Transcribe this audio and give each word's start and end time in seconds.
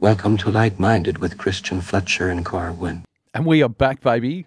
Welcome 0.00 0.38
to 0.38 0.50
Light 0.50 0.78
Minded 0.78 1.18
with 1.18 1.36
Christian 1.36 1.82
Fletcher 1.82 2.30
and 2.30 2.44
Carwin. 2.44 3.04
And 3.34 3.44
we 3.44 3.62
are 3.62 3.68
back, 3.68 4.00
baby. 4.00 4.46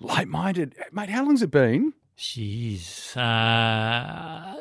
Light 0.00 0.28
minded. 0.28 0.74
Mate, 0.92 1.08
how 1.08 1.24
long's 1.24 1.40
it 1.40 1.50
been? 1.50 1.94
Jeez. 2.18 3.16
Uh, 3.16 4.54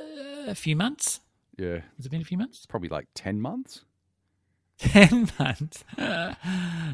a 0.48 0.56
few 0.56 0.78
months? 0.78 1.20
Yeah. 1.58 1.82
Has 1.98 2.06
it 2.06 2.10
been 2.10 2.22
a 2.22 2.26
few 2.26 2.38
months? 2.38 2.60
It's 2.60 2.66
Probably 2.66 2.88
like 2.88 3.08
10 3.14 3.42
months. 3.42 3.82
10 4.80 5.30
months? 5.40 5.84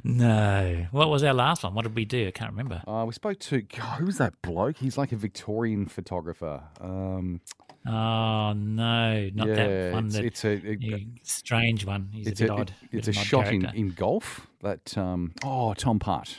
no. 0.03 0.87
What 0.91 1.09
was 1.09 1.23
our 1.23 1.33
last 1.33 1.63
one? 1.63 1.73
What 1.73 1.83
did 1.83 1.95
we 1.95 2.05
do? 2.05 2.27
I 2.27 2.31
can't 2.31 2.51
remember. 2.51 2.81
Uh, 2.87 3.05
we 3.05 3.13
spoke 3.13 3.39
to, 3.39 3.61
God, 3.61 3.99
who 3.99 4.05
was 4.05 4.17
that 4.17 4.41
bloke? 4.41 4.77
He's 4.77 4.97
like 4.97 5.11
a 5.11 5.15
Victorian 5.15 5.87
photographer. 5.87 6.63
Um, 6.79 7.41
Oh, 7.83 8.53
no. 8.53 9.29
Not 9.33 9.47
yeah, 9.47 9.55
that 9.55 9.93
one. 9.93 10.05
it's, 10.05 10.15
That, 10.15 10.25
it's 10.25 10.45
a, 10.45 10.51
a- 10.71 11.07
strange 11.23 11.83
one. 11.83 12.09
He's 12.13 12.27
it's 12.27 12.39
a 12.39 12.43
bit 12.43 12.49
a, 12.51 12.53
odd. 12.53 12.73
it- 12.91 12.97
it's 12.99 13.07
a 13.07 13.13
shot 13.13 13.47
in, 13.51 13.65
in 13.73 13.89
golf 13.89 14.45
that, 14.61 14.95
um, 14.99 15.33
oh, 15.43 15.73
Tom 15.73 15.97
Putt. 15.97 16.37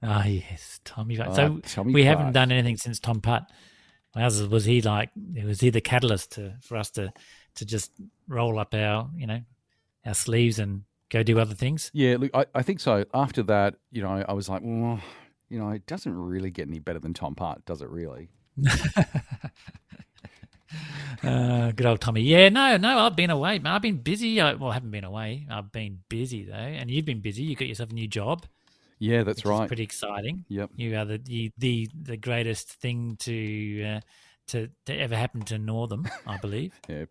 Ah, 0.00 0.24
yes, 0.24 0.78
Tommy. 0.84 1.16
Putt. 1.16 1.26
Ah, 1.30 1.32
so 1.34 1.58
Tommy 1.64 1.92
we 1.92 2.04
haven't 2.04 2.34
done 2.34 2.52
anything 2.52 2.76
since 2.76 3.00
Tom 3.00 3.20
Putt. 3.20 3.50
Ours 4.14 4.46
was 4.46 4.64
he 4.64 4.80
like 4.80 5.10
was 5.44 5.58
he 5.58 5.70
the 5.70 5.80
catalyst 5.80 6.32
to 6.32 6.54
for 6.62 6.76
us 6.76 6.90
to 6.90 7.12
to 7.56 7.64
just 7.64 7.90
roll 8.28 8.60
up 8.60 8.74
our 8.74 9.10
you 9.16 9.26
know 9.26 9.40
our 10.04 10.14
sleeves 10.14 10.58
and 10.58 10.82
go 11.10 11.22
do 11.22 11.38
other 11.38 11.54
things. 11.54 11.90
Yeah, 11.94 12.16
look, 12.18 12.30
I, 12.34 12.46
I 12.54 12.62
think 12.62 12.80
so. 12.80 13.04
After 13.14 13.42
that, 13.44 13.76
you 13.90 14.02
know, 14.02 14.24
I 14.28 14.32
was 14.32 14.48
like, 14.48 14.62
well, 14.64 15.00
you 15.48 15.58
know, 15.58 15.70
it 15.70 15.86
doesn't 15.86 16.14
really 16.14 16.50
get 16.50 16.68
any 16.68 16.78
better 16.78 16.98
than 16.98 17.14
Tom 17.14 17.34
Putt, 17.34 17.64
does 17.64 17.82
it 17.82 17.88
really? 17.88 18.28
Uh, 21.22 21.72
good 21.72 21.86
old 21.86 22.00
Tommy. 22.00 22.22
Yeah, 22.22 22.48
no, 22.48 22.76
no, 22.76 22.98
I've 22.98 23.16
been 23.16 23.30
away. 23.30 23.60
I've 23.64 23.82
been 23.82 23.98
busy. 23.98 24.40
I, 24.40 24.54
well, 24.54 24.70
I 24.70 24.74
haven't 24.74 24.90
been 24.90 25.04
away. 25.04 25.46
I've 25.50 25.72
been 25.72 26.00
busy 26.08 26.44
though, 26.44 26.54
and 26.54 26.90
you've 26.90 27.04
been 27.04 27.20
busy. 27.20 27.42
You 27.44 27.56
got 27.56 27.68
yourself 27.68 27.90
a 27.90 27.94
new 27.94 28.08
job. 28.08 28.44
Yeah, 28.98 29.22
that's 29.22 29.44
right. 29.44 29.66
pretty 29.66 29.82
exciting. 29.82 30.44
Yep. 30.48 30.70
You 30.76 30.96
are 30.96 31.04
the 31.04 31.18
the 31.18 31.52
the, 31.58 31.88
the 32.02 32.16
greatest 32.16 32.68
thing 32.68 33.16
to. 33.20 33.84
Uh, 33.84 34.00
to, 34.48 34.68
to 34.86 34.94
ever 34.98 35.16
happen 35.16 35.42
to 35.42 35.58
Northam, 35.58 36.06
I 36.26 36.36
believe. 36.38 36.78
Yeah, 36.88 37.04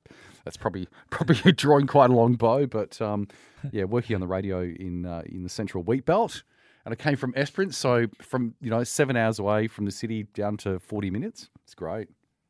that's 0.46 0.58
probably 0.58 0.88
probably 1.10 1.52
drawing 1.54 1.88
quite 1.88 2.10
a 2.10 2.14
long 2.14 2.34
bow, 2.36 2.66
but 2.68 3.02
um, 3.02 3.28
yeah, 3.72 3.86
working 3.86 4.14
on 4.16 4.22
the 4.22 4.28
radio 4.28 4.62
in 4.62 5.06
uh, 5.06 5.22
in 5.26 5.44
the 5.44 5.50
Central 5.50 5.84
Wheat 5.84 6.06
Belt, 6.06 6.44
and 6.86 6.92
I 6.94 6.96
came 6.96 7.16
from 7.16 7.34
Esperance, 7.36 7.78
so 7.78 8.08
from 8.22 8.54
you 8.62 8.70
know 8.70 8.84
seven 8.84 9.16
hours 9.18 9.40
away 9.40 9.68
from 9.68 9.86
the 9.86 9.92
city 9.92 10.24
down 10.34 10.58
to 10.58 10.80
forty 10.80 11.10
minutes. 11.10 11.50
It's 11.64 11.74
great. 11.76 12.08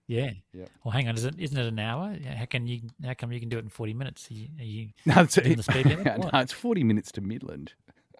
Yeah. 0.07 0.31
Yep. 0.53 0.69
Well, 0.83 0.91
hang 0.91 1.07
on. 1.07 1.15
Is 1.15 1.23
it, 1.23 1.35
isn't 1.39 1.57
it 1.57 1.65
an 1.65 1.79
hour? 1.79 2.17
How 2.35 2.45
can 2.45 2.67
you? 2.67 2.81
How 3.05 3.13
come 3.13 3.31
you 3.31 3.39
can 3.39 3.47
do 3.49 3.57
it 3.57 3.63
in 3.63 3.69
forty 3.69 3.93
minutes? 3.93 4.29
Are 4.29 4.33
you, 4.33 4.47
are 4.59 4.63
you 4.65 4.89
No, 5.05 5.21
it's, 5.21 5.35
the 5.35 5.63
speed 5.63 5.85
limit? 5.85 6.05
no, 6.19 6.29
it's 6.39 6.51
forty 6.51 6.83
minutes 6.83 7.11
to 7.13 7.21
Midland. 7.21 7.73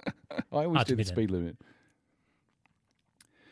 I 0.06 0.64
always 0.66 0.80
Ah, 0.80 0.84
do 0.84 0.96
the 0.96 0.98
Midland. 0.98 1.08
speed 1.08 1.32
limit. 1.32 1.58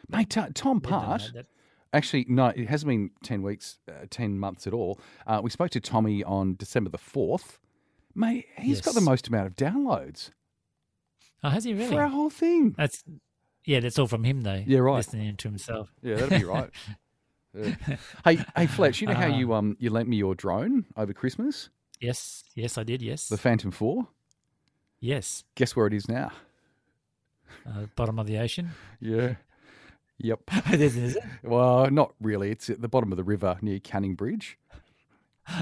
Mate, 0.10 0.38
Tom 0.54 0.82
Yeah, 0.84 0.90
Part. 0.90 1.32
that- 1.34 1.46
Actually, 1.94 2.26
no, 2.30 2.48
it 2.48 2.70
hasn't 2.70 2.88
been 2.90 3.12
10 3.24 3.42
weeks, 3.42 3.80
uh, 3.90 4.06
10 4.10 4.40
months 4.40 4.66
at 4.66 4.74
all. 4.74 5.00
Uh, 5.28 5.42
we 5.44 5.50
spoke 5.50 5.72
to 5.72 5.80
Tommy 5.82 6.24
on 6.24 6.56
December 6.56 6.90
the 6.90 6.98
4th. 6.98 7.58
Mate, 8.16 8.46
he's 8.58 8.82
got 8.82 8.94
the 8.94 9.02
most 9.02 9.28
amount 9.28 9.48
of 9.48 9.56
downloads 9.56 10.32
Oh, 11.44 11.50
has 11.50 11.64
he 11.64 11.74
really? 11.74 11.88
for 11.96 12.02
our 12.02 12.08
whole 12.10 12.30
thing. 12.30 12.76
That's 12.78 13.04
yeah. 13.66 13.80
That's 13.80 13.98
all 13.98 14.08
from 14.08 14.24
him 14.24 14.42
though. 14.42 14.64
Yeah, 14.66 14.80
right. 14.80 14.98
Listening 14.98 15.36
to 15.38 15.48
himself. 15.48 15.92
Yeah, 16.04 16.16
that'd 16.16 16.40
be 16.40 16.46
right. 16.46 16.70
Yeah. 17.54 17.76
Hey, 18.24 18.40
hey, 18.56 18.66
Fletch, 18.68 19.02
you 19.02 19.08
know 19.08 19.14
how 19.14 19.28
Ah. 19.30 19.38
you 19.38 19.54
um 19.54 19.76
you 19.78 19.90
lent 19.90 20.08
me 20.08 20.16
your 20.16 20.36
drone 20.36 20.86
over 20.96 21.12
Christmas, 21.14 21.70
Yes. 22.00 22.44
Yes, 22.56 22.78
I 22.78 22.84
did. 22.84 23.02
Yes. 23.02 23.28
the 23.28 23.38
Phantom 23.38 23.72
Four? 23.72 24.08
yes. 25.02 25.44
Guess 25.56 25.76
where 25.76 25.86
it 25.88 25.94
is 25.94 26.08
now? 26.08 26.32
Uh, 27.68 27.88
bottom 27.98 28.20
of 28.20 28.28
the 28.28 28.38
ocean. 28.38 28.70
Yeah. 29.02 29.36
Yep. 30.24 30.40
is, 30.74 30.96
is 30.98 31.16
it? 31.16 31.24
Well, 31.44 31.90
not 31.90 32.14
really. 32.22 32.52
It's 32.52 32.70
at 32.70 32.82
the 32.82 32.88
bottom 32.88 33.12
of 33.12 33.18
the 33.18 33.24
river 33.24 33.58
near 33.62 33.80
Canning 33.80 34.16
Bridge. 34.16 34.58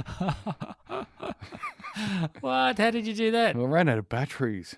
what? 2.41 2.77
How 2.77 2.91
did 2.91 3.07
you 3.07 3.13
do 3.13 3.31
that? 3.31 3.55
I 3.55 3.59
ran 3.59 3.89
out 3.89 3.97
of 3.97 4.09
batteries. 4.09 4.75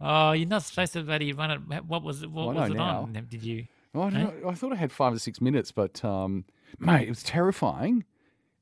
Oh, 0.00 0.32
you're 0.32 0.48
not 0.48 0.62
supposed 0.64 0.92
to 0.94 1.02
bloody 1.02 1.32
run 1.32 1.50
it. 1.50 1.84
What 1.84 2.02
was 2.02 2.22
it? 2.22 2.30
What 2.30 2.46
Well, 2.48 2.56
was 2.56 2.70
it 2.70 2.74
now. 2.74 3.02
on? 3.02 3.12
Did 3.30 3.42
you? 3.42 3.66
Oh, 3.94 4.02
I, 4.02 4.10
don't 4.10 4.42
know. 4.42 4.48
I 4.48 4.54
thought 4.54 4.72
I 4.72 4.76
had 4.76 4.90
five 4.90 5.12
or 5.12 5.18
six 5.18 5.40
minutes, 5.40 5.70
but 5.70 6.04
um, 6.04 6.44
mate, 6.78 7.06
it 7.06 7.08
was 7.10 7.22
terrifying. 7.22 8.04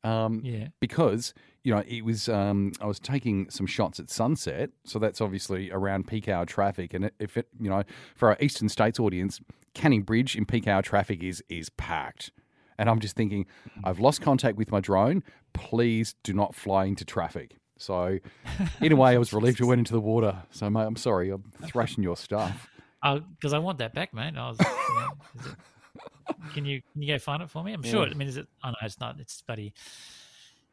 Um, 0.02 0.40
Yeah. 0.42 0.68
because 0.80 1.34
you 1.62 1.74
know 1.74 1.82
it 1.86 2.04
was 2.06 2.26
um, 2.28 2.72
I 2.80 2.86
was 2.86 2.98
taking 2.98 3.50
some 3.50 3.66
shots 3.66 4.00
at 4.00 4.08
sunset, 4.10 4.70
so 4.84 4.98
that's 4.98 5.20
obviously 5.20 5.70
around 5.70 6.06
peak 6.06 6.26
hour 6.28 6.46
traffic. 6.46 6.94
And 6.94 7.10
if 7.18 7.36
it, 7.36 7.48
you 7.60 7.68
know, 7.70 7.82
for 8.16 8.30
our 8.30 8.36
Eastern 8.40 8.68
States 8.70 8.98
audience, 8.98 9.40
Canning 9.74 10.02
Bridge 10.02 10.36
in 10.36 10.44
peak 10.44 10.66
hour 10.66 10.82
traffic 10.82 11.22
is 11.22 11.42
is 11.48 11.70
packed. 11.70 12.32
And 12.78 12.88
I'm 12.88 12.98
just 12.98 13.14
thinking, 13.14 13.44
I've 13.84 14.00
lost 14.00 14.22
contact 14.22 14.56
with 14.56 14.72
my 14.72 14.80
drone. 14.80 15.22
Please 15.52 16.14
do 16.22 16.32
not 16.32 16.54
fly 16.54 16.86
into 16.86 17.04
traffic. 17.04 17.58
So, 17.76 18.18
in 18.80 18.92
a 18.92 18.96
way, 18.96 19.10
I 19.14 19.18
was 19.18 19.34
relieved 19.34 19.60
it 19.60 19.64
went 19.64 19.80
into 19.80 19.92
the 19.92 20.00
water. 20.00 20.42
So, 20.50 20.70
mate, 20.70 20.84
I'm 20.84 20.96
sorry, 20.96 21.30
I'm 21.30 21.44
thrashing 21.66 22.02
your 22.02 22.16
stuff. 22.16 22.68
Uh, 23.02 23.20
because 23.38 23.54
I 23.54 23.58
want 23.58 23.78
that 23.78 23.94
back, 23.94 24.12
mate. 24.12 24.34
I 24.36 24.50
was, 24.50 24.58
you 24.60 24.66
know, 24.66 25.08
it- 25.50 25.56
can 26.52 26.64
you 26.64 26.82
can 26.92 27.02
you 27.02 27.14
go 27.14 27.18
find 27.18 27.42
it 27.42 27.50
for 27.50 27.62
me? 27.62 27.72
I'm 27.72 27.82
sure. 27.82 28.06
I 28.06 28.14
mean, 28.14 28.28
is 28.28 28.36
it? 28.36 28.46
Oh 28.62 28.70
no, 28.70 28.76
it's 28.82 29.00
not. 29.00 29.18
It's 29.18 29.42
bloody 29.42 29.72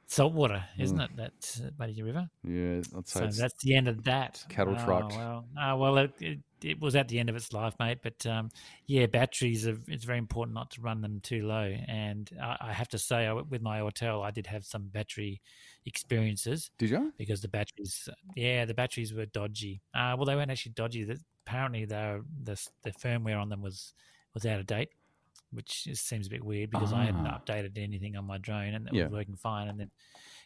salt 0.07 0.33
water, 0.33 0.63
mm. 0.77 0.83
isn't 0.83 0.99
it? 0.99 1.15
That 1.15 1.61
uh, 1.63 1.69
bloody 1.77 2.01
river. 2.01 2.29
Yeah, 2.43 2.81
I'd 2.97 3.07
say 3.07 3.31
So 3.31 3.41
that's 3.41 3.63
the 3.63 3.75
end 3.75 3.87
of 3.87 4.03
that. 4.05 4.43
cattle 4.49 4.75
oh, 4.77 4.85
truck. 4.85 5.09
Well, 5.09 5.45
oh, 5.61 5.77
well, 5.77 5.97
it, 5.97 6.11
it, 6.19 6.39
it 6.63 6.79
was 6.79 6.95
at 6.95 7.07
the 7.07 7.19
end 7.19 7.29
of 7.29 7.35
its 7.35 7.53
life, 7.53 7.73
mate. 7.79 8.00
But 8.01 8.25
um, 8.25 8.50
yeah, 8.85 9.06
batteries. 9.06 9.68
Are, 9.68 9.78
it's 9.88 10.03
very 10.06 10.18
important 10.18 10.56
not 10.56 10.72
to 10.72 10.81
run 10.81 11.01
them 11.01 11.19
too 11.22 11.45
low. 11.45 11.75
And 11.88 12.29
I, 12.41 12.57
I 12.62 12.73
have 12.73 12.90
to 12.90 12.97
say, 13.00 13.28
I, 13.28 13.34
with 13.34 13.62
my 13.62 13.79
hotel, 13.79 14.23
I 14.23 14.31
did 14.31 14.47
have 14.47 14.66
some 14.66 14.88
battery 14.88 15.41
experiences 15.85 16.69
Did 16.78 16.90
you? 16.91 17.13
because 17.18 17.41
the 17.41 17.47
batteries, 17.47 18.07
yeah, 18.35 18.66
the 18.66 18.73
batteries 18.73 19.13
were 19.13 19.25
dodgy. 19.28 19.81
Uh, 19.94 20.16
well, 20.18 20.25
they 20.25 20.35
weren't 20.35 20.51
actually 20.51 20.73
dodgy. 20.73 21.03
The- 21.03 21.19
Apparently, 21.47 21.85
the 21.85 22.25
the 22.44 22.59
firmware 22.91 23.39
on 23.41 23.47
them 23.47 23.62
was 23.62 23.94
was 24.34 24.45
out 24.45 24.59
of 24.59 24.66
date, 24.68 24.89
which 25.51 25.85
just 25.85 26.06
seems 26.06 26.28
a 26.28 26.29
bit 26.29 26.44
weird 26.44 26.69
because 26.72 26.91
I 26.91 27.06
hadn't 27.06 27.25
Ah. 27.25 27.39
updated 27.39 27.78
anything 27.78 28.18
on 28.18 28.25
my 28.25 28.38
drone 28.38 28.74
and 28.74 28.85
it 28.85 28.94
Yeah. 28.94 29.03
was 29.06 29.13
working 29.13 29.38
fine. 29.38 29.69
And 29.69 29.79
then 29.79 29.89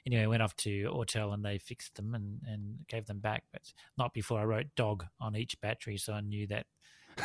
anyway, 0.05 0.23
I 0.23 0.27
went 0.27 0.41
off 0.41 0.55
to 0.57 0.83
Autel 0.93 1.33
and 1.33 1.43
they 1.43 1.57
fixed 1.57 1.95
them 1.95 2.15
and, 2.15 2.39
and 2.45 2.77
gave 2.87 3.05
them 3.05 3.19
back, 3.19 3.43
but 3.51 3.61
not 3.97 4.13
before 4.13 4.39
I 4.39 4.43
wrote 4.45 4.67
dog 4.75 5.05
on 5.19 5.35
each 5.35 5.59
battery, 5.61 5.97
so 5.97 6.13
I 6.13 6.21
knew 6.21 6.47
that. 6.47 6.65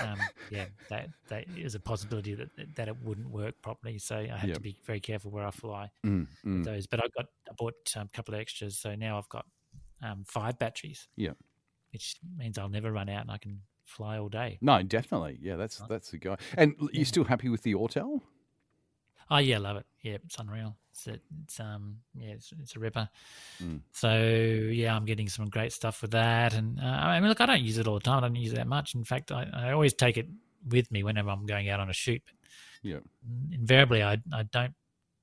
um, 0.03 0.19
yeah, 0.51 0.67
that 0.91 1.09
that 1.29 1.45
is 1.57 1.75
a 1.75 1.81
possibility 1.81 2.35
that 2.35 2.51
that 2.77 2.89
it 2.89 2.97
wouldn't 3.03 3.31
work 3.31 3.55
properly. 3.63 3.99
So 3.99 4.17
I 4.17 4.37
have 4.37 4.49
Yep. 4.49 4.55
to 4.57 4.61
be 4.61 4.77
very 4.87 5.01
careful 5.01 5.31
where 5.31 5.47
I 5.47 5.51
fly 5.51 5.91
Mm, 6.05 6.27
mm. 6.45 6.65
those. 6.65 6.87
But 6.87 7.01
I 7.01 7.09
got 7.17 7.27
I 7.49 7.53
bought 7.59 7.75
um, 7.97 8.09
a 8.13 8.17
couple 8.17 8.35
of 8.35 8.41
extras, 8.41 8.79
so 8.79 8.95
now 8.95 9.19
I've 9.19 9.29
got 9.29 9.47
um, 10.03 10.25
five 10.27 10.59
batteries. 10.59 11.09
Yeah. 11.17 11.33
which 11.93 12.17
means 12.37 12.59
I'll 12.59 12.69
never 12.69 12.93
run 12.93 13.09
out 13.09 13.23
and 13.23 13.31
I 13.31 13.39
can 13.39 13.63
fly 13.87 14.19
all 14.19 14.29
day. 14.29 14.59
No, 14.61 14.83
definitely. 14.83 15.39
Yeah, 15.41 15.57
that's 15.57 15.79
that's 15.89 16.11
the 16.11 16.19
guy. 16.19 16.37
And 16.57 16.75
l- 16.81 16.89
you 16.93 17.05
still 17.05 17.25
happy 17.25 17.49
with 17.49 17.63
the 17.63 17.75
Autel? 17.75 18.21
Oh 19.31 19.39
yeah, 19.39 19.59
love 19.59 19.77
it. 19.77 19.87
Yeah, 20.03 20.17
it's 20.25 20.39
unreal. 20.39 20.77
It's 20.93 21.07
a, 21.09 21.19
it's 21.43 21.61
um 21.61 21.97
yeah, 22.15 22.31
it's, 22.31 22.53
it's 22.61 22.77
a 22.77 22.79
ripper. 22.79 23.09
Mm. 23.63 23.81
So 23.93 24.19
yeah, 24.19 24.95
I'm 24.95 25.05
getting 25.05 25.29
some 25.29 25.49
great 25.49 25.73
stuff 25.73 26.03
with 26.03 26.13
that. 26.13 26.55
And 26.55 26.79
uh, 26.81 26.85
I 26.85 27.19
mean, 27.21 27.29
look, 27.29 27.41
I 27.41 27.47
don't 27.47 27.63
use 27.63 27.79
it 27.79 27.87
all 27.87 27.95
the 27.95 28.01
time. 28.01 28.19
I 28.23 28.29
don't 28.29 28.37
use 28.37 28.53
it 28.53 28.57
that 28.57 28.67
much. 28.69 28.95
In 28.95 29.05
fact, 29.05 29.33
I, 29.33 29.49
I 29.53 29.73
always 29.73 29.95
take 29.95 30.17
it 30.17 30.29
with 30.69 30.91
me 30.91 31.03
whenever 31.03 31.31
I'm 31.31 31.47
going 31.47 31.69
out 31.69 31.81
on 31.81 31.91
a 31.91 31.93
shoot. 31.95 32.23
But 32.25 32.35
Yeah. 32.83 32.99
invariably, 33.53 34.03
I 34.03 34.19
I 34.33 34.43
don't 34.45 34.75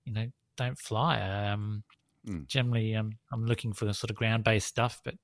you 0.06 0.14
know 0.14 0.28
don't 0.58 0.78
fly. 0.78 1.22
Um, 1.22 1.84
Mm. 2.26 2.48
generally, 2.48 2.96
um, 2.96 3.12
I'm 3.34 3.46
looking 3.46 3.74
for 3.74 3.92
sort 3.92 4.10
of 4.10 4.16
ground 4.16 4.46
based 4.46 4.68
stuff, 4.68 5.02
but 5.04 5.16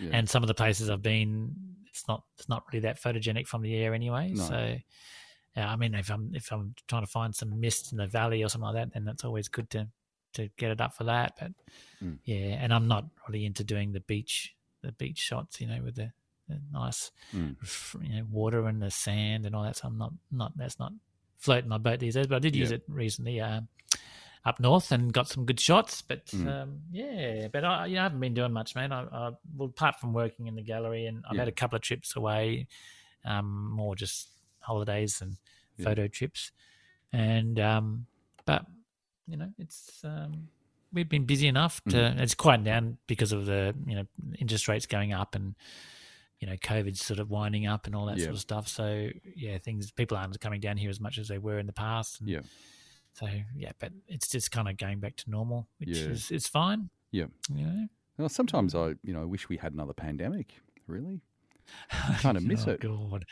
Yeah. 0.00 0.16
and 0.16 0.26
some 0.30 0.42
of 0.42 0.46
the 0.46 0.54
places 0.54 0.88
I've 0.88 1.02
been, 1.02 1.54
it's 1.86 2.08
not 2.08 2.24
it's 2.38 2.48
not 2.48 2.64
really 2.72 2.80
that 2.80 2.98
photogenic 2.98 3.46
from 3.46 3.60
the 3.60 3.74
air 3.76 3.92
anyway. 3.92 4.32
No. 4.32 4.44
So, 4.48 4.78
yeah, 5.56 5.72
I 5.72 5.76
mean, 5.76 5.94
if 5.94 6.10
I'm 6.10 6.30
if 6.34 6.52
I'm 6.52 6.74
trying 6.86 7.04
to 7.04 7.10
find 7.10 7.34
some 7.34 7.58
mist 7.60 7.92
in 7.92 7.98
the 7.98 8.06
valley 8.06 8.42
or 8.42 8.48
something 8.48 8.66
like 8.66 8.74
that, 8.76 8.92
then 8.94 9.04
that's 9.04 9.24
always 9.24 9.48
good 9.48 9.68
to 9.70 9.88
to 10.34 10.48
get 10.56 10.70
it 10.70 10.80
up 10.80 10.94
for 10.94 11.04
that. 11.04 11.34
But 11.40 11.52
Mm. 12.02 12.18
yeah, 12.24 12.58
and 12.62 12.72
I'm 12.72 12.86
not 12.86 13.06
really 13.26 13.44
into 13.44 13.64
doing 13.64 13.92
the 13.92 14.00
beach 14.00 14.54
the 14.82 14.92
beach 14.92 15.18
shots, 15.18 15.60
you 15.60 15.66
know, 15.66 15.82
with 15.82 15.96
the, 15.96 16.12
the 16.48 16.60
nice 16.72 17.10
Mm. 17.34 17.56
you 18.02 18.16
know 18.16 18.26
water 18.30 18.68
and 18.68 18.80
the 18.80 18.90
sand 18.90 19.46
and 19.46 19.54
all 19.56 19.64
that. 19.64 19.76
So 19.76 19.88
I'm 19.88 19.98
not 19.98 20.12
not 20.30 20.56
that's 20.56 20.78
not 20.78 20.92
floating 21.38 21.68
my 21.68 21.78
boat 21.78 21.98
these 22.00 22.14
days. 22.14 22.26
But 22.28 22.36
I 22.36 22.38
did 22.40 22.54
use 22.56 22.70
it 22.70 22.82
recently. 22.88 23.40
Uh, 23.40 23.62
up 24.44 24.60
north 24.60 24.92
and 24.92 25.12
got 25.12 25.28
some 25.28 25.44
good 25.44 25.58
shots. 25.60 26.00
But 26.00 26.26
Mm. 26.26 26.46
um, 26.46 26.80
yeah, 26.92 27.48
but 27.48 27.64
I, 27.64 27.86
you 27.86 27.96
know, 27.96 28.00
I 28.00 28.04
haven't 28.04 28.20
been 28.20 28.34
doing 28.34 28.52
much, 28.52 28.74
man. 28.76 28.92
I, 28.92 29.02
I 29.02 29.30
well, 29.56 29.68
apart 29.68 29.96
from 30.00 30.12
working 30.12 30.46
in 30.46 30.54
the 30.54 30.62
gallery, 30.62 31.06
and 31.06 31.24
I've 31.28 31.34
Yeah. 31.34 31.40
had 31.42 31.48
a 31.48 31.52
couple 31.52 31.76
of 31.76 31.82
trips 31.82 32.14
away, 32.16 32.68
um, 33.24 33.70
more 33.72 33.96
just 33.96 34.28
holidays 34.68 35.20
and 35.20 35.36
Yeah. 35.76 35.84
photo 35.86 36.06
trips, 36.08 36.52
and 37.12 37.58
um, 37.58 38.06
but 38.44 38.66
you 39.26 39.36
know, 39.36 39.50
it's 39.58 40.02
um, 40.04 40.48
we've 40.92 41.08
been 41.08 41.24
busy 41.26 41.48
enough 41.48 41.82
to. 41.90 41.96
Mm. 41.96 42.20
It's 42.20 42.34
quieting 42.34 42.64
down 42.64 42.98
because 43.06 43.32
of 43.32 43.46
the 43.46 43.74
you 43.86 43.96
know 43.96 44.06
interest 44.38 44.68
rates 44.68 44.86
going 44.86 45.12
up 45.12 45.34
and 45.34 45.54
you 46.40 46.46
know 46.48 46.54
COVID's 46.56 47.04
sort 47.04 47.18
of 47.20 47.30
winding 47.30 47.66
up 47.66 47.86
and 47.86 47.94
all 47.96 48.06
that 48.06 48.16
Yeah. 48.18 48.24
sort 48.24 48.34
of 48.36 48.40
stuff. 48.40 48.68
So 48.68 49.10
yeah, 49.36 49.58
things 49.58 49.90
people 49.90 50.16
aren't 50.16 50.38
coming 50.40 50.60
down 50.60 50.76
here 50.76 50.90
as 50.90 51.00
much 51.00 51.18
as 51.18 51.28
they 51.28 51.38
were 51.38 51.58
in 51.58 51.66
the 51.66 51.72
past. 51.72 52.20
And 52.20 52.28
Yeah. 52.28 52.40
So 53.14 53.26
yeah, 53.54 53.72
but 53.80 53.92
it's 54.06 54.28
just 54.28 54.50
kind 54.52 54.68
of 54.68 54.76
going 54.76 55.00
back 55.00 55.16
to 55.16 55.30
normal, 55.30 55.68
which 55.78 55.90
Yeah. 55.96 56.10
is 56.10 56.30
it's 56.30 56.48
fine. 56.48 56.90
Yeah. 57.10 57.26
You 57.52 57.66
know. 57.66 57.88
Well, 58.18 58.28
sometimes 58.28 58.74
I, 58.74 58.94
you 59.02 59.12
know, 59.12 59.26
wish 59.26 59.48
we 59.48 59.56
had 59.58 59.72
another 59.74 59.92
pandemic. 59.94 60.54
Really, 60.88 61.20
I 61.92 62.14
kind 62.20 62.36
of 62.36 62.44
miss 62.44 62.66
oh, 62.66 62.72
it. 62.72 62.80
God. 62.80 63.24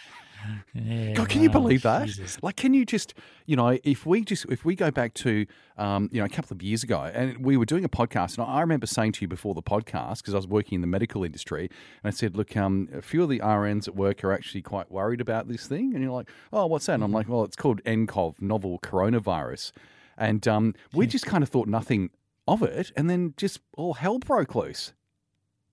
Yeah, 0.74 1.12
God, 1.14 1.28
can 1.28 1.42
you 1.42 1.50
believe 1.50 1.82
that? 1.82 2.06
Jesus. 2.06 2.42
Like, 2.42 2.56
can 2.56 2.74
you 2.74 2.84
just, 2.84 3.14
you 3.46 3.56
know, 3.56 3.78
if 3.82 4.06
we 4.06 4.22
just, 4.22 4.46
if 4.46 4.64
we 4.64 4.74
go 4.74 4.90
back 4.90 5.14
to, 5.14 5.46
um, 5.76 6.08
you 6.12 6.20
know, 6.20 6.26
a 6.26 6.28
couple 6.28 6.54
of 6.54 6.62
years 6.62 6.82
ago, 6.82 7.00
and 7.00 7.38
we 7.44 7.56
were 7.56 7.64
doing 7.64 7.84
a 7.84 7.88
podcast, 7.88 8.38
and 8.38 8.46
I 8.46 8.60
remember 8.60 8.86
saying 8.86 9.12
to 9.12 9.22
you 9.22 9.28
before 9.28 9.54
the 9.54 9.62
podcast 9.62 10.18
because 10.18 10.34
I 10.34 10.36
was 10.36 10.46
working 10.46 10.76
in 10.76 10.80
the 10.80 10.86
medical 10.86 11.24
industry, 11.24 11.62
and 12.02 12.08
I 12.08 12.10
said, 12.10 12.36
look, 12.36 12.56
um, 12.56 12.88
a 12.94 13.02
few 13.02 13.22
of 13.22 13.28
the 13.28 13.40
RNs 13.40 13.88
at 13.88 13.96
work 13.96 14.22
are 14.24 14.32
actually 14.32 14.62
quite 14.62 14.90
worried 14.90 15.20
about 15.20 15.48
this 15.48 15.66
thing, 15.66 15.94
and 15.94 16.02
you're 16.02 16.12
like, 16.12 16.30
oh, 16.52 16.66
what's 16.66 16.86
that? 16.86 16.94
And 16.94 17.04
I'm 17.04 17.12
like, 17.12 17.28
well, 17.28 17.44
it's 17.44 17.56
called 17.56 17.82
NCOV, 17.84 18.40
novel 18.40 18.78
coronavirus, 18.80 19.72
and 20.16 20.46
um, 20.46 20.74
we 20.92 21.06
just 21.06 21.26
kind 21.26 21.42
of 21.42 21.48
thought 21.48 21.68
nothing 21.68 22.10
of 22.46 22.62
it, 22.62 22.92
and 22.96 23.10
then 23.10 23.34
just 23.36 23.60
all 23.76 23.94
hell 23.94 24.18
broke 24.18 24.54
loose. 24.54 24.92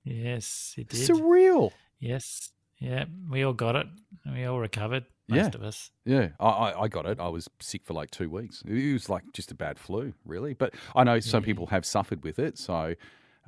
Yes, 0.04 0.76
it 0.78 0.90
did. 0.90 1.10
Surreal. 1.10 1.72
Yes. 2.04 2.52
Yeah, 2.80 3.06
we 3.30 3.44
all 3.44 3.54
got 3.54 3.76
it. 3.78 3.88
and 4.26 4.34
We 4.36 4.44
all 4.44 4.60
recovered. 4.60 5.06
Yeah. 5.28 5.44
Most 5.44 5.56
of 5.56 5.64
us. 5.64 5.90
Yeah, 6.06 6.30
I, 6.40 6.48
I, 6.50 6.82
I 6.82 6.88
got 6.90 7.06
it. 7.06 7.18
I 7.20 7.30
was 7.30 7.48
sick 7.62 7.86
for 7.86 7.94
like 7.94 8.12
two 8.12 8.30
weeks. 8.30 8.62
It 8.68 8.92
was 8.94 9.08
like 9.08 9.24
just 9.34 9.52
a 9.52 9.56
bad 9.56 9.80
flu, 9.80 10.14
really. 10.26 10.54
But 10.54 10.74
I 10.96 11.06
know 11.06 11.20
some 11.22 11.42
Yeah. 11.44 11.46
people 11.46 11.68
have 11.68 11.86
suffered 11.86 12.24
with 12.26 12.40
it. 12.40 12.58
So, 12.58 12.96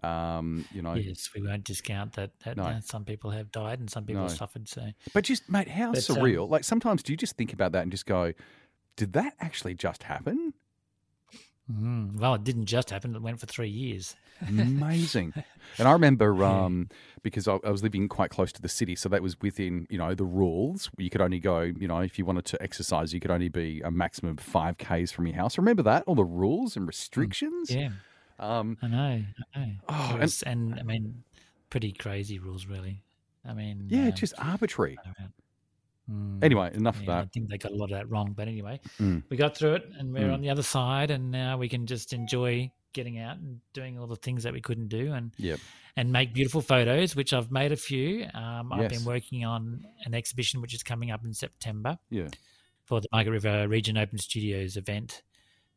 um, 0.04 0.66
you 0.74 0.82
know, 0.82 0.94
Yes, 0.94 1.30
we 1.36 1.42
won't 1.46 1.66
discount 1.66 2.14
that. 2.14 2.32
that 2.46 2.56
No. 2.56 2.64
uh, 2.64 2.80
some 2.80 3.04
people 3.04 3.32
have 3.32 3.52
died 3.52 3.80
and 3.82 3.90
some 3.90 4.06
people 4.06 4.22
No. 4.24 4.28
suffered. 4.30 4.70
So 4.70 4.88
but 5.14 5.26
just, 5.26 5.50
mate, 5.50 5.68
how 5.68 5.92
But, 5.92 6.10
um, 6.10 6.16
surreal. 6.18 6.50
like 6.50 6.64
sometimes 6.64 7.04
do 7.04 7.12
you 7.12 7.18
just 7.18 7.36
think 7.36 7.52
about 7.52 7.74
that 7.74 7.82
and 7.84 7.92
just 7.92 8.06
go, 8.06 8.32
did 8.96 9.12
that 9.14 9.34
actually 9.42 9.74
just 9.76 10.04
happen? 10.04 10.54
Mm, 11.72 12.20
well, 12.20 12.36
it 12.36 12.44
didn't 12.44 12.66
just 12.66 12.92
happen. 12.92 13.16
It 13.16 13.22
went 13.22 13.40
for 13.40 13.48
three 13.48 13.70
years. 13.70 14.16
Amazing. 14.48 15.34
and 15.80 15.88
I 15.88 15.92
remember 15.94 16.44
um, 16.44 16.90
because 17.24 17.48
I, 17.48 17.58
I 17.64 17.72
was 17.72 17.82
living 17.82 18.08
quite 18.08 18.30
close 18.30 18.52
to 18.52 18.62
the 18.62 18.70
city. 18.70 18.96
So 18.96 19.10
that 19.10 19.24
was 19.24 19.40
within, 19.42 19.88
you 19.90 19.98
know, 19.98 20.14
the 20.14 20.26
rules. 20.26 20.92
You 20.98 21.10
could 21.10 21.22
only 21.22 21.40
go, 21.40 21.62
you 21.62 21.88
know, 21.88 22.00
if 22.00 22.20
you 22.20 22.26
wanted 22.26 22.46
to 22.46 22.62
exercise, 22.62 23.14
you 23.14 23.20
could 23.20 23.32
only 23.32 23.50
be 23.50 23.82
a 23.82 23.90
maximum 23.90 24.38
of 24.38 24.44
five 24.44 24.78
Ks 24.78 25.12
from 25.12 25.26
your 25.26 25.36
house. 25.36 25.58
Remember 25.58 25.82
that? 25.84 26.04
All 26.06 26.16
the 26.16 26.24
rules 26.24 26.76
and 26.76 26.86
restrictions? 26.86 27.72
Yeah, 27.72 27.90
Um, 28.38 28.78
I 28.84 28.88
know. 28.88 29.24
I 29.56 29.60
know. 29.60 29.72
Oh, 29.90 30.18
It 30.22 30.44
and- 30.44 30.72
and, 30.72 30.80
I 30.80 30.84
mean, 30.84 31.24
pretty 31.72 31.94
crazy 31.94 32.38
rules, 32.38 32.68
really. 32.68 33.02
I 33.44 33.54
mean, 33.54 33.88
yeah, 33.90 34.08
um, 34.08 34.14
just 34.14 34.34
arbitrary. 34.38 34.98
Mm, 36.12 36.44
Anyway, 36.44 36.72
enough 36.74 37.00
of 37.00 37.06
that. 37.08 37.24
I 37.24 37.26
think 37.34 37.50
they 37.50 37.58
got 37.58 37.72
a 37.72 37.76
lot 37.76 37.86
of 37.92 37.98
that 37.98 38.10
wrong. 38.10 38.34
But 38.36 38.48
anyway, 38.48 38.80
Mm. 39.00 39.24
we 39.30 39.38
got 39.38 39.56
through 39.58 39.76
it 39.76 39.90
and 39.98 40.14
we're 40.14 40.30
Mm. 40.30 40.34
on 40.34 40.42
the 40.42 40.50
other 40.50 40.64
side. 40.64 41.12
And 41.12 41.32
now 41.32 41.58
we 41.58 41.70
can 41.70 41.86
just 41.88 42.14
enjoy 42.14 42.72
getting 42.94 43.20
out 43.20 43.38
and 43.38 43.60
doing 43.74 44.00
all 44.00 44.08
the 44.08 44.16
things 44.16 44.44
that 44.44 44.54
we 44.54 44.62
couldn't 44.62 44.88
do 44.88 45.12
and, 45.14 45.34
Yep. 45.38 45.60
and 45.98 46.12
make 46.14 46.34
beautiful 46.34 46.62
photos, 46.62 47.16
which 47.16 47.34
I've 47.34 47.52
made 47.52 47.72
a 47.74 47.76
few. 47.78 48.26
Um, 48.34 48.72
I've 48.72 48.90
been 48.90 49.04
working 49.04 49.44
on 49.44 49.86
an 50.06 50.14
exhibition 50.14 50.62
which 50.62 50.74
is 50.74 50.82
coming 50.84 51.12
up 51.12 51.26
in 51.26 51.34
September 51.34 51.98
Yeah. 52.10 52.30
for 52.84 53.02
the 53.02 53.08
Margaret 53.12 53.32
River 53.34 53.68
Region 53.68 53.98
Open 53.98 54.18
Studios 54.18 54.78
event. 54.78 55.24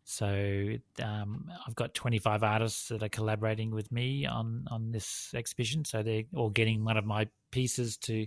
So 0.04 0.76
um, 1.02 1.52
I've 1.66 1.74
got 1.74 1.92
25 1.94 2.42
artists 2.42 2.88
that 2.88 3.02
are 3.02 3.08
collaborating 3.10 3.70
with 3.72 3.92
me 3.92 4.24
on 4.24 4.66
on 4.70 4.90
this 4.90 5.34
exhibition. 5.34 5.84
So 5.84 6.02
they're 6.02 6.22
all 6.34 6.48
getting 6.48 6.82
one 6.84 6.96
of 6.96 7.04
my 7.04 7.28
pieces 7.50 7.96
to 7.98 8.26